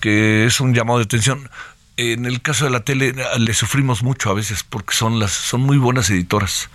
[0.00, 1.50] que es un llamado de atención
[1.98, 5.62] en el caso de la tele le sufrimos mucho a veces porque son las son
[5.62, 6.70] muy buenas editoras.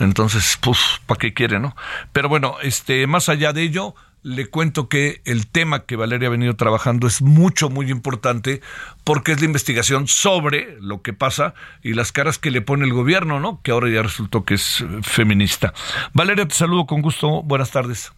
[0.00, 1.76] Entonces, pues, ¿para qué quiere, no?
[2.12, 6.30] Pero bueno, este más allá de ello, le cuento que el tema que Valeria ha
[6.30, 8.62] venido trabajando es mucho, muy importante
[9.04, 12.94] porque es la investigación sobre lo que pasa y las caras que le pone el
[12.94, 13.60] gobierno, ¿no?
[13.62, 15.74] Que ahora ya resultó que es feminista.
[16.14, 17.42] Valeria, te saludo con gusto.
[17.42, 18.12] Buenas tardes.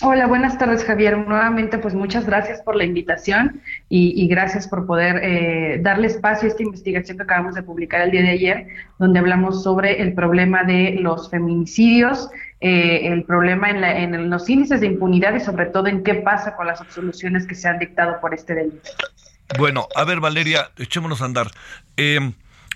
[0.00, 1.18] Hola, buenas tardes Javier.
[1.18, 6.52] Nuevamente, pues muchas gracias por la invitación y, gracias por poder eh, darle espacio a
[6.52, 8.68] esta investigación que acabamos de publicar el día de ayer,
[9.00, 12.30] donde hablamos sobre el problema de los feminicidios,
[12.60, 16.54] eh, el problema en, en, los índices de impunidad y sobre todo en qué pasa
[16.54, 18.90] con las absoluciones que se han dictado por este delito.
[19.58, 21.50] Bueno, a ver Valeria, echémonos a andar.
[21.96, 22.32] Eh,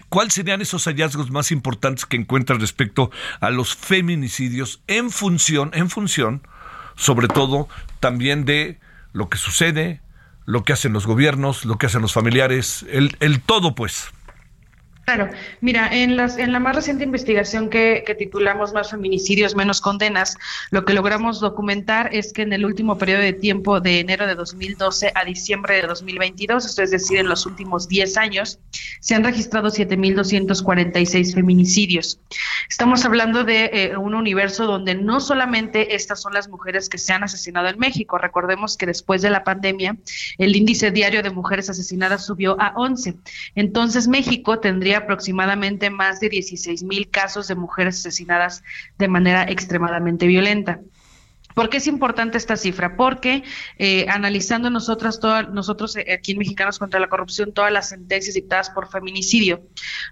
[0.09, 5.89] ¿Cuáles serían esos hallazgos más importantes que encuentras respecto a los feminicidios en función, en
[5.89, 6.43] función
[6.97, 7.69] sobre todo
[8.01, 8.79] también de
[9.13, 10.01] lo que sucede,
[10.45, 14.13] lo que hacen los gobiernos, lo que hacen los familiares, el, el todo pues.
[15.05, 20.37] Claro, mira, en, las, en la más reciente investigación que, titulamos Más feminicidios, menos condenas,
[20.71, 24.37] lo que logramos documentar es que en el último periodo de tiempo de enero de
[24.37, 28.61] 2012 a diciembre de 2022, esto es decir, en los últimos 10 años,
[29.01, 32.21] se han registrado 7.246 feminicidios.
[32.71, 37.13] Estamos hablando de eh, un universo donde no solamente estas son las mujeres que se
[37.13, 39.97] han asesinado en México, recordemos que después de la pandemia
[40.39, 43.17] el índice diario de mujeres asesinadas subió a 11.
[43.57, 48.63] Entonces México tendría aproximadamente más de 16 mil casos de mujeres asesinadas
[48.99, 50.81] de manera extremadamente violenta.
[51.55, 52.97] ¿Por qué es importante esta cifra?
[52.97, 53.43] Porque
[53.79, 55.21] eh, analizando nosotras
[55.53, 59.63] nosotros eh, aquí en Mexicanos contra la Corrupción todas las sentencias dictadas por feminicidio,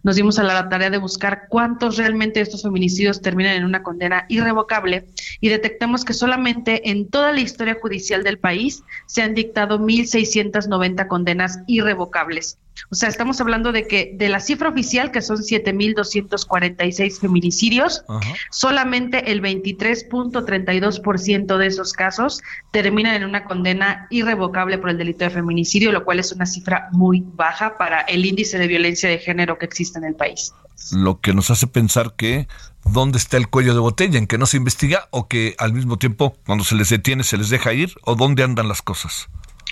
[0.02, 4.26] nos dimos a la tarea de buscar cuántos realmente estos feminicidios terminan en una condena
[4.28, 5.06] irrevocable
[5.40, 11.06] y detectamos que solamente en toda la historia judicial del país se han dictado 1.690
[11.08, 12.58] condenas irrevocables.
[12.90, 18.04] O sea, estamos hablando de que de la cifra oficial, que son 7.246 feminicidios,
[18.50, 22.40] solamente el 23.32% de esos casos
[22.70, 26.88] terminan en una condena irrevocable por el delito de feminicidio, lo cual es una cifra
[26.92, 30.52] muy baja para el índice de violencia de género que existe en el país.
[30.92, 32.48] Lo que nos hace pensar que
[32.84, 35.98] dónde está el cuello de botella, en que no se investiga o que al mismo
[35.98, 39.28] tiempo cuando se les detiene se les deja ir o dónde andan las cosas.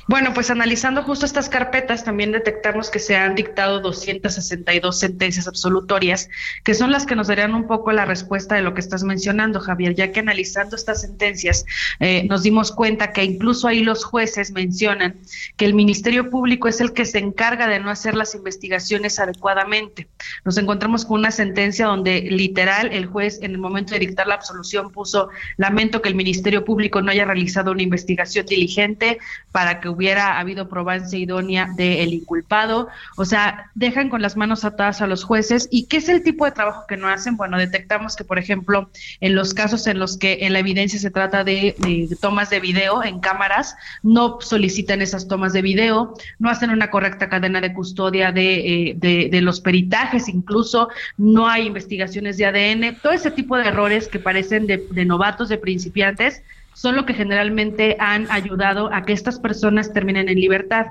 [0.08, 6.30] Bueno, pues analizando justo estas carpetas, también detectamos que se han dictado 262 sentencias absolutorias,
[6.64, 9.60] que son las que nos darían un poco la respuesta de lo que estás mencionando,
[9.60, 11.66] Javier, ya que analizando estas sentencias
[12.00, 15.16] eh, nos dimos cuenta que incluso ahí los jueces mencionan
[15.58, 20.08] que el Ministerio Público es el que se encarga de no hacer las investigaciones adecuadamente.
[20.42, 24.36] Nos encontramos con una sentencia donde literal el juez en el momento de dictar la
[24.36, 29.18] absolución puso lamento que el Ministerio Público no haya realizado una investigación diligente
[29.52, 32.88] para que hubiera habido probancia idónea del inculpado.
[33.16, 35.66] O sea, dejan con las manos atadas a los jueces.
[35.72, 37.36] ¿Y qué es el tipo de trabajo que no hacen?
[37.36, 38.90] Bueno, detectamos que, por ejemplo,
[39.20, 41.74] en los casos en los que en la evidencia se trata de,
[42.20, 43.74] tomas de video en cámaras,
[44.04, 49.28] no solicitan esas tomas de video, no hacen una correcta cadena de custodia de, eh,
[49.28, 52.98] de los peritajes, incluso no hay investigaciones de ADN.
[53.02, 56.42] Todo ese tipo de errores que parecen de, de novatos, de principiantes,
[56.78, 60.86] son lo que generalmente han ayudado a que estas personas terminen en libertad.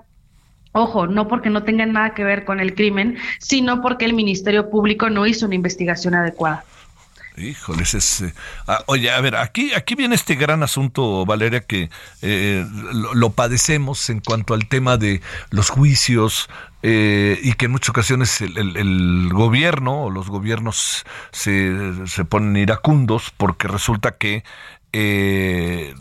[0.74, 4.70] Ojo, no porque no tengan nada que ver con el crimen, sino porque el Ministerio
[4.70, 6.66] Público no hizo una investigación adecuada.
[7.38, 8.22] Híjoles, es...
[8.22, 8.34] Eh,
[8.68, 11.90] ah, oye, a ver, aquí, aquí viene este gran asunto, Valeria, que
[12.22, 12.66] eh,
[13.14, 15.22] lo, padecemos en cuanto al tema de
[15.52, 16.50] los juicios
[16.84, 23.32] eh, y que en muchas ocasiones el, gobierno o los gobiernos se, se ponen iracundos
[23.38, 24.44] porque resulta que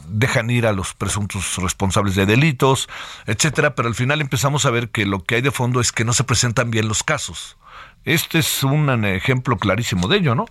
[0.09, 2.89] dejan ir a los presuntos responsables de delitos,
[3.27, 6.05] etcétera, pero al final empezamos a ver que lo que hay de fondo es que
[6.05, 7.57] no se presentan bien los casos.
[8.05, 10.47] Este es un ejemplo clarísimo de ello, ¿no?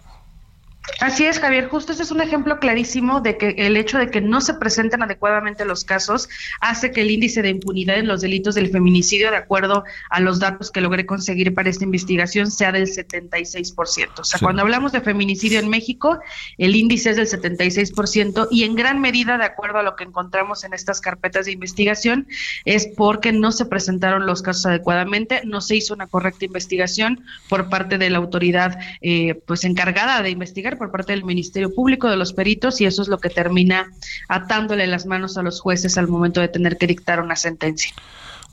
[0.99, 1.67] Así es, Javier.
[1.67, 5.03] Justo ese es un ejemplo clarísimo de que el hecho de que no se presenten
[5.03, 6.29] adecuadamente los casos
[6.61, 10.39] hace que el índice de impunidad en los delitos del feminicidio, de acuerdo a los
[10.39, 14.19] datos que logré conseguir para esta investigación, sea del 76%.
[14.19, 16.19] O sea, cuando hablamos de feminicidio en México,
[16.57, 20.63] el índice es del 76% y en gran medida, de acuerdo a lo que encontramos
[20.63, 22.27] en estas carpetas de investigación,
[22.63, 27.69] es porque no se presentaron los casos adecuadamente, no se hizo una correcta investigación por
[27.69, 32.17] parte de la autoridad eh, pues encargada de investigar por parte del Ministerio Público, de
[32.17, 33.91] los peritos, y eso es lo que termina
[34.27, 37.93] atándole las manos a los jueces al momento de tener que dictar una sentencia.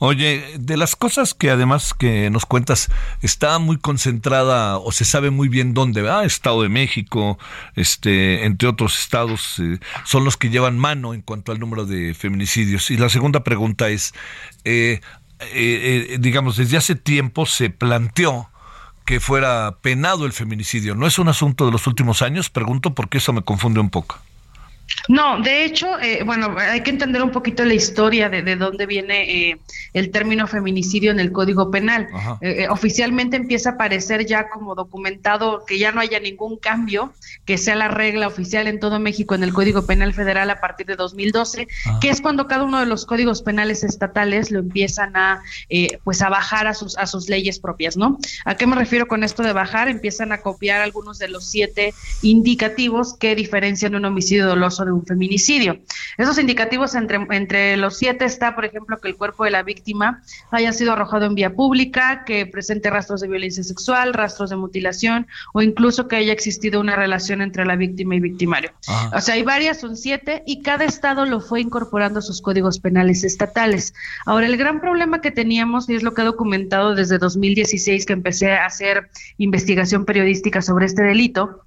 [0.05, 5.31] Oye, de las cosas que además que nos cuentas, está muy concentrada o se sabe
[5.31, 7.39] muy bien dónde va, Estado de México,
[7.77, 12.15] este, entre otros estados, eh, son los que llevan mano en cuanto al número de
[12.15, 12.91] feminicidios.
[12.91, 14.13] Y la segunda pregunta es,
[14.65, 15.01] eh,
[15.53, 18.51] eh, digamos, desde hace tiempo se planteó
[19.05, 20.95] que fuera penado el feminicidio.
[20.95, 22.51] ¿No es un asunto de los últimos años?
[22.51, 24.19] Pregunto porque eso me confunde un poco.
[25.09, 28.87] No, de hecho, eh, bueno, hay que entender un poquito la historia de, de dónde
[28.87, 29.59] viene eh,
[29.93, 32.09] el término feminicidio en el Código Penal.
[32.41, 37.13] Eh, oficialmente empieza a aparecer ya como documentado que ya no haya ningún cambio,
[37.45, 40.87] que sea la regla oficial en todo México en el Código Penal Federal a partir
[40.87, 41.67] de 2012,
[42.01, 45.43] que es cuando cada uno de los códigos penales estatales lo empiezan a,
[46.05, 48.19] pues, a bajar a sus, a sus leyes propias, ¿no?
[48.45, 49.89] ¿A qué me refiero con esto de bajar?
[49.89, 55.05] Empiezan a copiar algunos de los siete indicativos que diferencian un homicidio doloso de un
[55.05, 55.81] feminicidio.
[56.19, 60.23] Esos indicativos entre, entre los siete está, por ejemplo, que el cuerpo de la víctima
[60.51, 65.27] haya sido arrojado en vía pública, que presente rastros de violencia sexual, rastros de mutilación
[65.53, 68.73] o incluso que haya existido una relación entre la víctima y victimario.
[69.15, 72.79] O sea, hay varias, son siete, y cada estado lo fue incorporando a sus códigos
[72.79, 73.95] penales estatales.
[74.27, 78.13] Ahora, el gran problema que teníamos, y es lo que he documentado desde 2016 que
[78.13, 79.09] empecé a hacer
[79.39, 81.65] investigación periodística sobre este delito,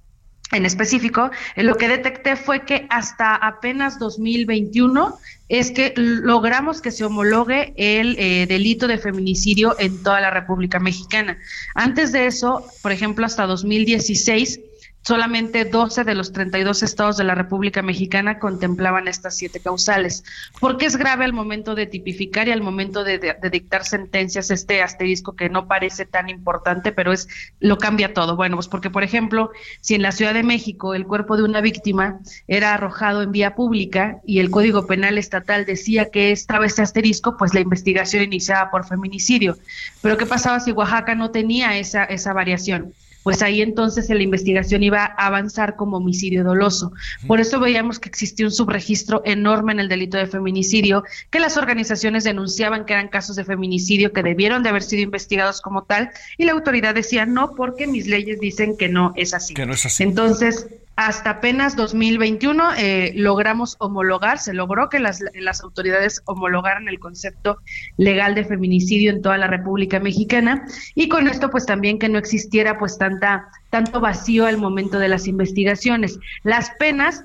[0.52, 5.18] en específico, eh, lo que detecté fue que hasta apenas 2021
[5.48, 10.78] es que logramos que se homologue el eh, delito de feminicidio en toda la República
[10.78, 11.38] Mexicana.
[11.74, 14.60] Antes de eso, por ejemplo, hasta 2016
[15.06, 20.24] Solamente 12 de los 32 estados de la República Mexicana contemplaban estas siete causales.
[20.58, 24.82] ¿Por qué es grave al momento de tipificar y al momento de, dictar sentencias este
[24.82, 27.28] asterisco que no parece tan importante, pero es
[27.60, 28.34] lo cambia todo?
[28.34, 31.60] Bueno, pues porque, por ejemplo, si en la Ciudad de México el cuerpo de una
[31.60, 36.82] víctima era arrojado en vía pública y el Código Penal Estatal decía que estaba este
[36.82, 39.56] asterisco, pues la investigación iniciaba por feminicidio.
[40.02, 42.92] Pero ¿qué pasaba si Oaxaca no tenía esa, esa variación?
[43.26, 46.92] Pues ahí entonces la investigación iba a avanzar como homicidio doloso.
[47.26, 51.56] Por eso veíamos que existía un subregistro enorme en el delito de feminicidio, que las
[51.56, 56.12] organizaciones denunciaban que eran casos de feminicidio que debieron de haber sido investigados como tal,
[56.38, 59.54] y la autoridad decía no, porque mis leyes dicen que no es así.
[59.54, 60.04] Que no es así.
[60.04, 66.98] Entonces, hasta apenas 2021 eh, logramos homologar, se logró que las, las autoridades homologaran el
[66.98, 67.58] concepto
[67.98, 72.18] legal de feminicidio en toda la República Mexicana y con esto pues también que no
[72.18, 76.18] existiera pues tanta tanto vacío al momento de las investigaciones.
[76.44, 77.24] Las penas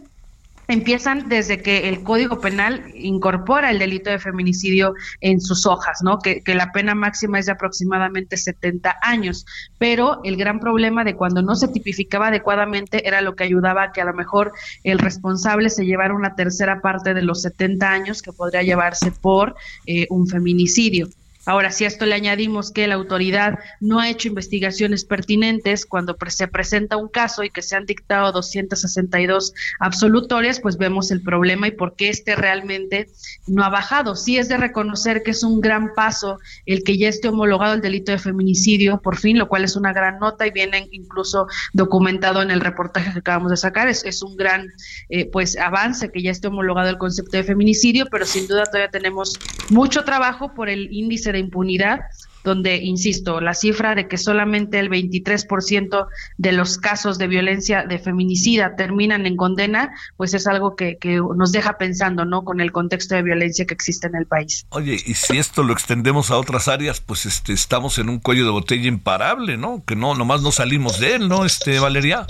[0.71, 6.19] empiezan desde que el Código Penal incorpora el delito de feminicidio en sus hojas, ¿no?
[6.19, 9.45] Que, la pena máxima es de aproximadamente 70 años.
[9.77, 13.91] Pero el gran problema de cuando no se tipificaba adecuadamente era lo que ayudaba a
[13.91, 14.53] que a lo mejor
[14.83, 19.55] el responsable se llevara una tercera parte de los 70 años que podría llevarse por
[19.85, 21.07] eh, un feminicidio.
[21.45, 26.15] Ahora, si a esto le añadimos que la autoridad no ha hecho investigaciones pertinentes cuando
[26.27, 31.67] se presenta un caso y que se han dictado 262 absolutorias, pues vemos el problema
[31.67, 33.09] y por qué este realmente
[33.47, 34.15] no ha bajado.
[34.15, 36.37] Sí es de reconocer que es un gran paso
[36.67, 39.93] el que ya esté homologado el delito de feminicidio, por fin, lo cual es una
[39.93, 43.87] gran nota y viene incluso documentado en el reportaje que acabamos de sacar.
[43.87, 44.71] Es, es un gran
[45.09, 48.89] eh, pues avance que ya esté homologado el concepto de feminicidio, pero sin duda todavía
[48.89, 49.39] tenemos
[49.69, 50.91] mucho trabajo por el
[51.31, 52.01] de impunidad,
[52.43, 56.07] donde, insisto, la cifra de que solamente el 23%
[56.37, 61.21] de los casos de violencia de feminicida terminan en condena, pues es algo que, que,
[61.35, 62.43] nos deja pensando, ¿no?
[62.43, 64.65] Con el contexto de violencia que existe en el país.
[64.69, 68.45] Oye, y si esto lo extendemos a otras áreas, pues este, estamos en un cuello
[68.45, 69.83] de botella imparable, ¿no?
[69.85, 72.25] Que no, nomás no salimos de él, ¿no, este, Valeria?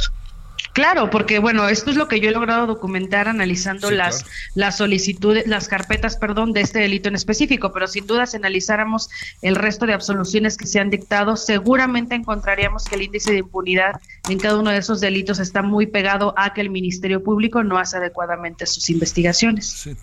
[0.74, 4.32] Claro, porque bueno, esto es lo que yo he logrado documentar analizando Sí, las claro.
[4.56, 9.10] las solicitudes, las carpetas, perdón, de este delito en específico, pero sin duda si analizáramos
[9.42, 14.00] el resto de absoluciones que se han dictado, seguramente encontraríamos que el índice de impunidad
[14.30, 17.78] en cada uno de esos delitos está muy pegado a que el Ministerio Público no
[17.78, 19.68] hace adecuadamente sus investigaciones.
[19.68, 19.96] Sí.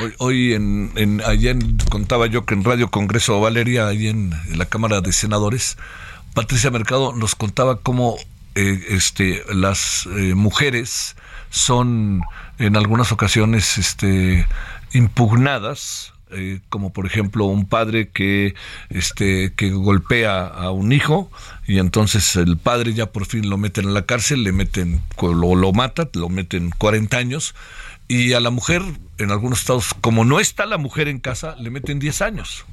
[0.00, 4.32] Hoy, hoy en, en, allá en- contaba yo que en Radio Congreso Valeria, ahí en,
[4.48, 5.76] en la Cámara de Senadores,
[6.34, 8.16] Patricia Mercado nos contaba cómo
[8.60, 11.14] eh, este, las eh, mujeres
[11.48, 12.22] son
[12.58, 14.48] en algunas ocasiones este,
[14.92, 18.56] impugnadas, eh, como por ejemplo un padre que,
[18.90, 21.30] este, que golpea a un hijo
[21.68, 25.54] y entonces el padre ya por fin lo meten en la cárcel, le meten, lo,
[25.54, 27.54] lo mata, lo meten 40 años
[28.08, 28.82] y a la mujer
[29.18, 32.66] en algunos estados, como no está la mujer en casa, le meten 10 años.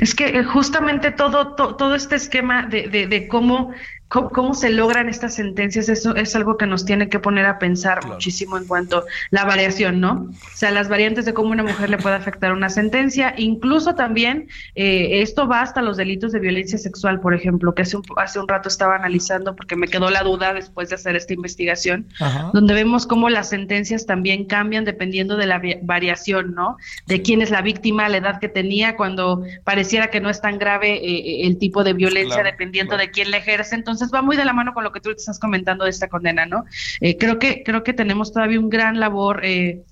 [0.00, 3.72] Es que eh, justamente todo, to- todo este esquema de, de, de cómo,
[4.10, 7.58] cómo, cómo se logran estas sentencias, eso es algo que nos tiene que poner a
[7.58, 10.28] pensar muchísimo en cuanto a la variación, ¿no?
[10.30, 14.48] O sea, las variantes de cómo una mujer le puede afectar una sentencia, incluso también
[14.74, 18.40] eh, esto va hasta los delitos de violencia sexual, por ejemplo, que hace un, hace
[18.40, 22.08] un rato estaba analizando porque me quedó la duda después de hacer esta investigación,
[22.52, 26.76] donde vemos cómo las sentencias también cambian dependiendo de la variación, ¿no?
[27.06, 30.58] De quién es la víctima, la edad que tenía, cuando pareciera que no es tan
[30.58, 33.74] grave eh, el tipo de violencia, Claro, dependiendo de quién la ejerce.
[33.74, 36.46] Entonces va muy de la mano con lo que tú estás comentando de esta condena,
[36.46, 36.64] ¿no?
[37.00, 39.82] Eh, creo que creo que tenemos todavía un gran labor eh,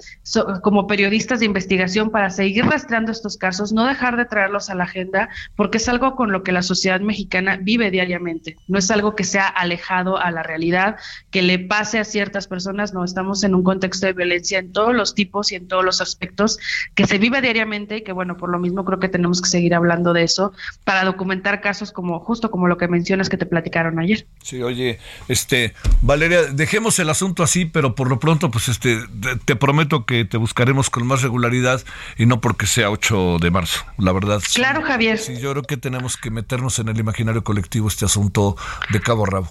[0.62, 4.84] como periodistas de investigación para seguir rastreando estos casos, no dejar de traerlos a la
[4.84, 8.56] agenda, porque es algo con lo que la sociedad mexicana vive diariamente.
[8.68, 10.96] No es algo que sea alejado a la realidad,
[11.30, 12.94] que le pase a ciertas personas.
[12.94, 16.00] No, estamos en un contexto de violencia en todos los tipos y en todos los
[16.00, 16.58] aspectos
[16.94, 19.74] que se vive diariamente y que, bueno, por lo mismo creo que tenemos que seguir
[19.74, 20.52] hablando de eso
[20.84, 24.26] para documentar casos como justo como lo que mencionas que te platicaron ayer.
[24.42, 28.98] Sí, oye, este, Valeria, dejemos el asunto así, pero por lo pronto, pues este,
[29.44, 31.82] te, prometo que te buscaremos con más regularidad
[32.16, 34.40] y no porque sea 8 de marzo, la verdad.
[34.46, 34.60] sí.
[34.60, 35.18] Claro, Javier.
[35.18, 38.56] Sí, yo creo que tenemos que meternos en el imaginario colectivo este asunto
[38.90, 39.48] de cabo a rabo.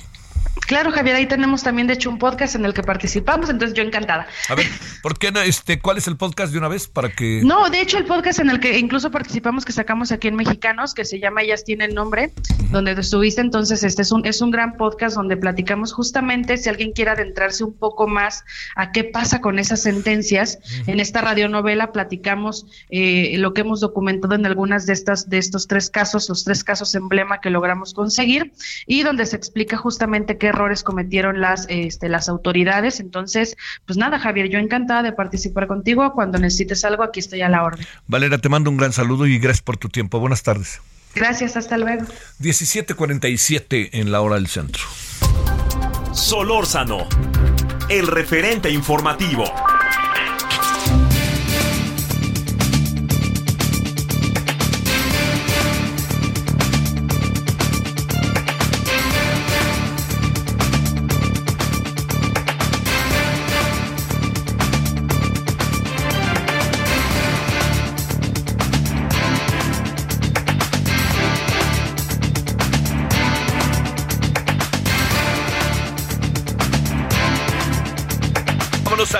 [0.67, 3.83] Claro, Javier, ahí tenemos también de hecho un podcast en el que participamos, entonces yo
[3.83, 4.27] encantada.
[4.49, 4.65] A ver,
[5.01, 7.79] ¿por qué no, este, cuál es el podcast de una vez para que No, de
[7.79, 11.21] hecho el podcast en el que incluso participamos que sacamos aquí en Mexicanos, que se
[11.21, 12.33] llama Ellas tienen nombre,
[12.69, 16.91] donde estuviste, entonces este es un es un gran podcast donde platicamos justamente si alguien
[16.91, 18.43] quiere adentrarse un poco más
[18.75, 20.59] a qué pasa con esas sentencias.
[20.85, 25.67] En esta radionovela platicamos eh, lo que hemos documentado en algunas de estas de estos
[25.67, 28.51] tres casos, los tres casos emblema que logramos conseguir
[28.85, 32.99] y donde se explica justamente qué errores cometieron las este, las autoridades.
[32.99, 33.55] Entonces,
[33.85, 36.11] pues nada, Javier, yo encantada de participar contigo.
[36.13, 37.85] Cuando necesites algo, aquí estoy a la orden.
[38.07, 40.19] Valeria, te mando un gran saludo y gracias por tu tiempo.
[40.19, 40.81] Buenas tardes.
[41.13, 42.05] Gracias, hasta luego.
[42.39, 44.83] 17:47 en la hora del centro.
[46.11, 47.07] Solórzano,
[47.89, 49.45] el referente informativo.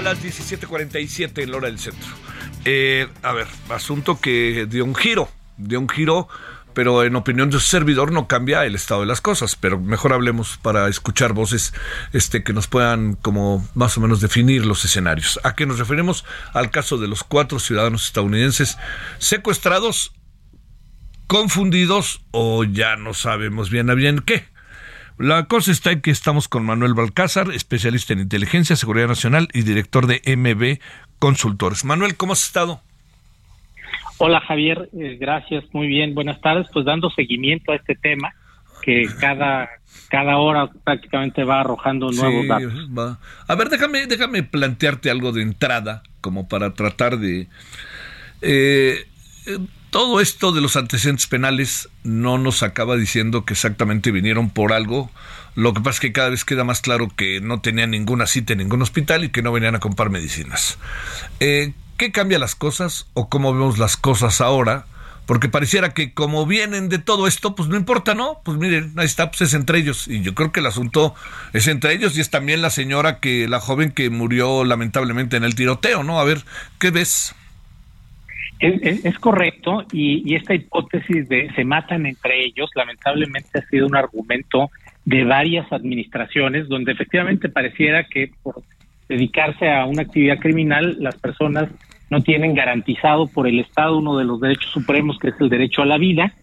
[0.08, 2.08] Las 17:47 en la hora del centro.
[2.66, 6.30] Eh, a ver, asunto que dio un giro, dio un giro,
[6.74, 9.56] pero en opinión de su servidor no cambia el estado de las cosas.
[9.56, 11.74] Pero mejor hablemos para escuchar voces
[12.14, 15.40] este, que nos puedan como más o menos definir los escenarios.
[15.44, 16.24] ¿A qué nos referimos?
[16.54, 18.78] Al caso de los cuatro ciudadanos estadounidenses
[19.18, 20.14] secuestrados,
[21.28, 24.46] confundidos o ya no sabemos bien a bien qué.
[25.18, 29.64] La cosa está en que estamos con Manuel Balcázar, especialista en inteligencia, seguridad nacional y
[29.64, 30.80] director de MB
[31.18, 31.86] Consultores.
[31.86, 32.82] Manuel, ¿cómo has estado?
[34.20, 36.68] Hola Javier, eh, gracias, muy bien, buenas tardes.
[36.72, 38.34] Pues dando seguimiento a este tema
[38.84, 39.70] que cada
[40.10, 42.74] cada hora prácticamente va arrojando nuevos datos.
[43.48, 47.48] A ver, déjame déjame plantearte algo de entrada como para tratar de
[48.42, 49.04] eh,
[49.90, 55.10] todo esto de los antecedentes penales no nos acaba diciendo que exactamente vinieron por algo.
[55.56, 58.54] Lo que pasa es que cada vez queda más claro que no tenían ninguna cita
[58.54, 60.78] en ningún hospital y que no venían a comprar medicinas.
[61.40, 64.86] Eh, ¿Qué cambia las cosas o cómo vemos las cosas ahora?
[65.26, 68.40] Porque pareciera que como vienen de todo esto, pues no importa, ¿no?
[68.46, 70.08] Pues miren, ahí está, pues es entre ellos.
[70.08, 71.16] Y yo creo que el asunto
[71.54, 75.44] es entre ellos y es también la señora que, la joven que murió lamentablemente en
[75.44, 76.20] el tiroteo, ¿no?
[76.20, 76.46] A ver,
[76.80, 77.34] ¿qué ves?
[78.60, 84.72] Es, correcto y, esta hipótesis de se matan entre ellos lamentablemente ha sido un argumento
[85.06, 88.64] de varias administraciones donde efectivamente pareciera que por
[89.08, 91.70] dedicarse a una actividad criminal las personas
[92.10, 95.84] no tienen garantizado por el Estado uno de los derechos supremos que es el derecho
[95.84, 96.34] a la vida,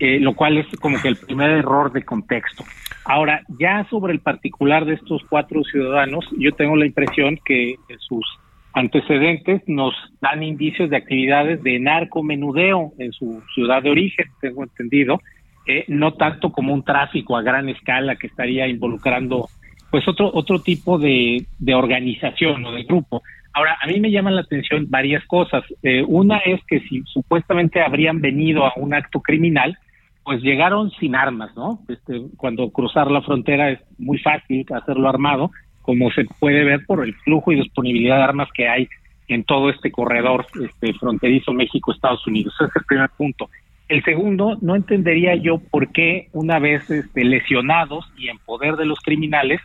[0.00, 2.64] eh, lo cual es como que el primer error de contexto.
[3.04, 8.24] Ahora, ya sobre el particular de estos cuatro ciudadanos, yo tengo la impresión que sus
[8.72, 15.20] antecedentes nos dan indicios de actividades de narcomenudeo en su ciudad de origen, tengo entendido,
[15.66, 19.48] eh, no tanto como un tráfico a gran escala que estaría involucrando
[19.90, 23.22] pues otro otro tipo de, de organización o de grupo.
[23.52, 25.64] Ahora, a mí me llaman la atención varias cosas.
[25.82, 29.76] Eh, una es que si supuestamente habrían venido a un acto criminal,
[30.22, 31.80] pues llegaron sin armas, ¿no?
[31.88, 35.50] Este, cuando cruzar la frontera es muy fácil hacerlo armado,
[35.82, 38.88] como se puede ver por el flujo y disponibilidad de armas que hay
[39.28, 42.54] en todo este corredor este, fronterizo México-Estados Unidos.
[42.58, 43.48] Ese es el primer punto.
[43.88, 48.86] El segundo, no entendería yo por qué una vez este, lesionados y en poder de
[48.86, 49.60] los criminales,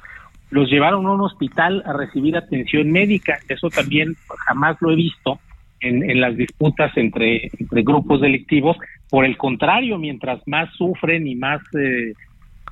[0.50, 3.40] los llevaron a un hospital a recibir atención médica.
[3.50, 4.16] Eso también
[4.48, 5.40] jamás lo he visto
[5.80, 8.78] en, en las disputas entre, entre grupos delictivos.
[9.10, 12.14] Por el contrario, mientras más sufren y más eh,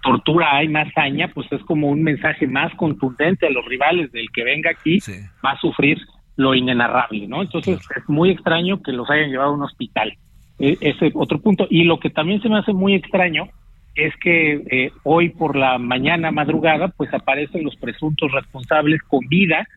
[0.04, 4.30] tortura hay, más hazaña, pues es como un mensaje más contundente a los rivales del
[4.32, 4.99] que venga aquí
[5.43, 5.97] va a sufrir
[6.36, 7.41] lo inenarrable, ¿no?
[7.41, 10.14] Entonces es muy extraño que los hayan llevado a un hospital.
[10.60, 11.68] E, ese otro punto.
[11.70, 13.47] Y lo que también se me hace muy extraño
[13.95, 19.68] es que eh, hoy por la mañana madrugada pues aparecen los presuntos responsables con vida,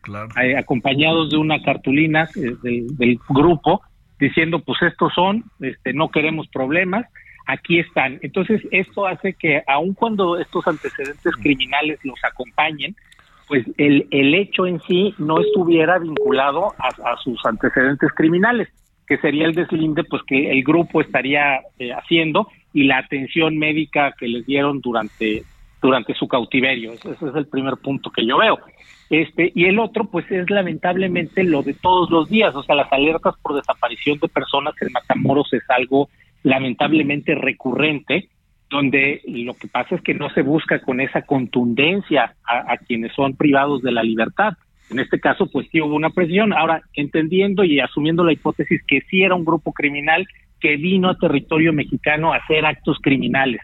[0.41, 3.81] eh, acompañados de una cartulina eh, del, del, grupo
[4.19, 7.05] diciendo pues estos son, este, no queremos problemas,
[7.47, 8.19] aquí están.
[8.21, 12.95] Entonces, esto hace que aun cuando estos antecedentes criminales los acompañen,
[13.47, 18.67] pues el, el hecho en sí no estuviera vinculado a, sus antecedentes criminales,
[19.07, 24.13] que sería el deslinde pues que el grupo estaría eh, haciendo y la atención médica
[24.19, 25.43] que les dieron durante
[25.81, 26.91] durante su cautiverio.
[26.91, 28.57] Ese, ese es el primer punto que yo veo.
[29.09, 32.91] Este, y el otro, pues es lamentablemente lo de todos los días, o sea, las
[32.91, 36.09] alertas por desaparición de personas en Matamoros es algo
[36.47, 38.29] lamentablemente recurrente,
[38.69, 43.35] donde lo que pasa es que no se busca con esa contundencia a, quienes son
[43.35, 44.53] privados de la libertad.
[44.89, 46.53] En este caso, pues sí hubo una presión.
[46.53, 50.25] Ahora, entendiendo y asumiendo la hipótesis que sí era un grupo criminal
[50.61, 53.61] que vino a territorio mexicano a hacer actos criminales,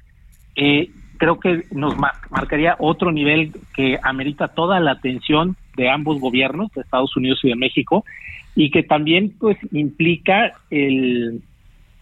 [0.58, 6.70] eh, creo que nos marcaría otro nivel que amerita toda la atención de ambos gobiernos,
[6.74, 8.04] de Estados Unidos y de México,
[8.56, 11.42] y que también pues implica el,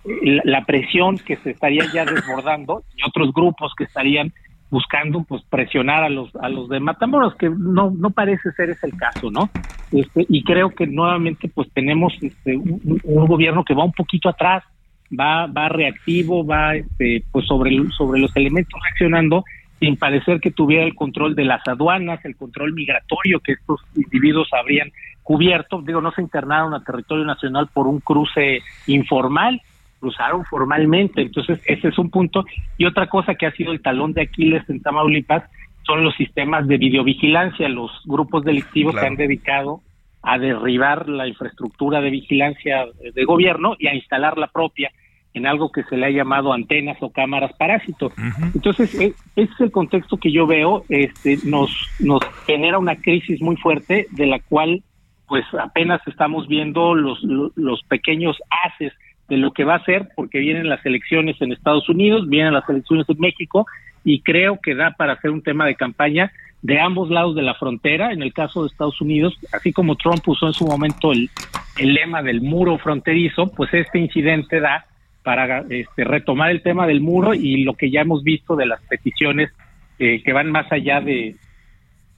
[0.04, 4.34] la presión que se estaría ya desbordando y otros grupos que estarían
[4.70, 8.88] buscando pues presionar a los a los de Matamoros que no no parece ser ese
[8.88, 9.50] el caso no
[9.92, 14.64] este y creo que nuevamente pues tenemos este un, gobierno que va un poquito atrás
[15.12, 19.44] va va reactivo va este pues sobre sobre los elementos reaccionando
[19.78, 24.48] sin parecer que tuviera el control de las aduanas el control migratorio que estos individuos
[24.54, 24.90] habrían
[25.22, 25.82] cubierto.
[25.82, 29.62] Digo no se internaron a territorio nacional por un cruce informal
[30.02, 31.22] cruzaron formalmente.
[31.22, 32.44] Entonces, ese es un punto.
[32.78, 35.44] Y otra cosa que ha sido el talón de Aquiles en Tamaulipas
[35.84, 39.82] son los sistemas de videovigilancia, los grupos delictivos que han dedicado
[40.24, 44.92] a derribar la infraestructura de vigilancia de gobierno y a instalar la propia
[45.34, 48.12] en algo que se le ha llamado antenas o cámaras parásitos.
[48.54, 53.42] Entonces, e, ese es el contexto que yo veo, este, nos, nos genera una crisis
[53.42, 54.84] muy fuerte de la cual
[55.28, 58.92] pues apenas estamos viendo los, los pequeños haces
[59.32, 62.68] de lo que va a ser, porque vienen las elecciones en Estados Unidos, vienen las
[62.68, 63.66] elecciones en México,
[64.04, 67.56] y creo que da para hacer un tema de campaña de ambos lados de la
[67.56, 68.12] frontera.
[68.12, 71.30] En el caso de Estados Unidos, así como Trump usó en su momento el,
[71.78, 74.86] lema del muro fronterizo, pues este incidente da
[75.24, 78.82] para este, retomar el tema del muro y lo que ya hemos visto de las
[78.82, 79.50] peticiones
[79.98, 81.38] eh, que van más allá de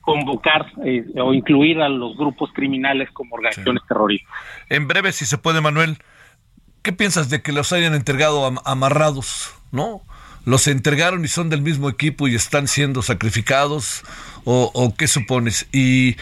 [0.01, 4.33] convocar eh, o incluir a los grupos criminales como organizaciones terroristas.
[4.69, 5.97] En breve, si se puede, Manuel,
[6.83, 10.01] ¿qué piensas de que los hayan entregado amarrados, no?
[10.45, 14.03] ¿Los entregaron y son del mismo equipo y están siendo sacrificados?
[14.43, 15.67] ¿O, qué supones?
[15.71, 16.17] Y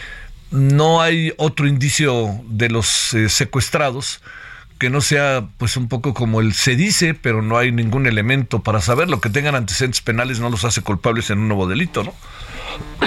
[0.52, 4.22] no hay otro indicio de los eh, secuestrados
[4.78, 8.62] que no sea pues un poco como el se dice, pero no hay ningún elemento
[8.62, 9.08] para saber.
[9.08, 12.14] Lo que tengan antecedentes penales no los hace culpables en un nuevo delito, ¿no?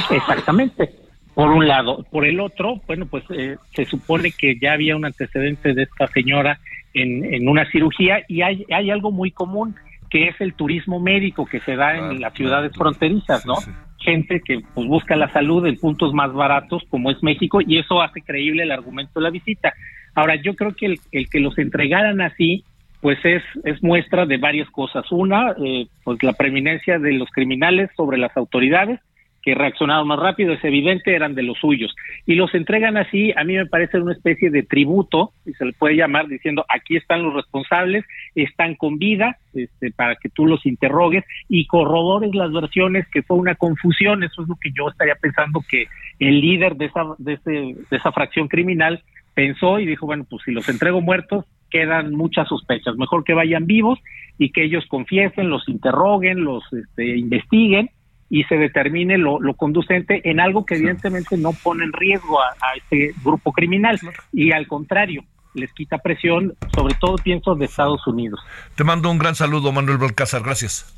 [0.10, 1.05] Exactamente.
[1.36, 2.04] Por un lado.
[2.10, 6.08] Por el otro, bueno, pues eh, se supone que ya había un antecedente de esta
[6.08, 6.60] señora
[6.94, 9.76] en, en una cirugía y hay, hay algo muy común
[10.10, 13.56] que es el turismo médico que se da en las ciudades fronterizas, ¿no?
[13.98, 18.02] Gente que pues busca la salud en puntos más baratos como es México y eso
[18.02, 19.74] hace creíble el argumento de la visita.
[20.14, 22.64] Ahora, yo creo que el, que los entregaran así,
[23.02, 25.04] pues es, es muestra de varias cosas.
[25.12, 29.02] Una, eh, pues la preeminencia de los criminales sobre las autoridades,
[29.46, 31.96] que reaccionaron más rápido, es evidente, eran de los suyos.
[32.26, 35.74] Y los entregan así, a mí me parece una especie de tributo, y se le
[35.74, 40.66] puede llamar diciendo, aquí están los responsables, están con vida, este, para que tú los
[40.66, 45.14] interrogues y corrobores las versiones, que fue una confusión, eso es lo que yo estaría
[45.14, 45.86] pensando que
[46.18, 49.04] el líder de esa, de, ese, de esa fracción criminal
[49.36, 53.68] pensó y dijo, bueno, pues si los entrego muertos, quedan muchas sospechas, mejor que vayan
[53.68, 54.00] vivos
[54.39, 57.91] y que ellos confiesen, los interroguen, los este, investiguen
[58.30, 62.76] y se determine lo, conducente en algo que evidentemente no pone en riesgo a, a
[62.76, 63.99] este grupo criminal
[64.34, 65.23] y al contrario,
[65.53, 68.39] les quita presión, sobre todo pienso de Estados Unidos.
[68.76, 70.93] Te mando un gran saludo, Manuel Balcázar, gracias.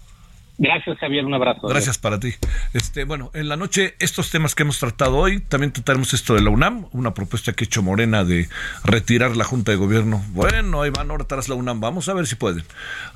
[0.58, 1.24] Gracias, Javier.
[1.24, 1.68] Un abrazo.
[1.68, 2.34] Gracias para ti.
[2.74, 6.42] Este, bueno, en la noche, estos temas que hemos tratado hoy, también trataremos esto de
[6.42, 8.50] la UNAM, una propuesta que ha hecho Morena de
[8.84, 10.24] retirar la Junta de Gobierno.
[10.30, 11.80] Bueno, ahí van ahora tras la UNAM.
[11.80, 12.64] Vamos a ver si pueden.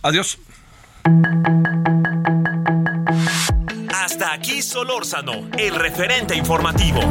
[0.03, 0.39] Adiós.
[3.93, 7.01] Hasta aquí Solórzano, el referente informativo.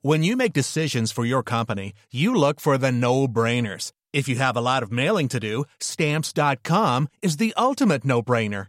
[0.00, 3.92] When you make decisions for your company, you look for the no-brainers.
[4.12, 8.68] If you have a lot of mailing to do, stamps.com is the ultimate no-brainer.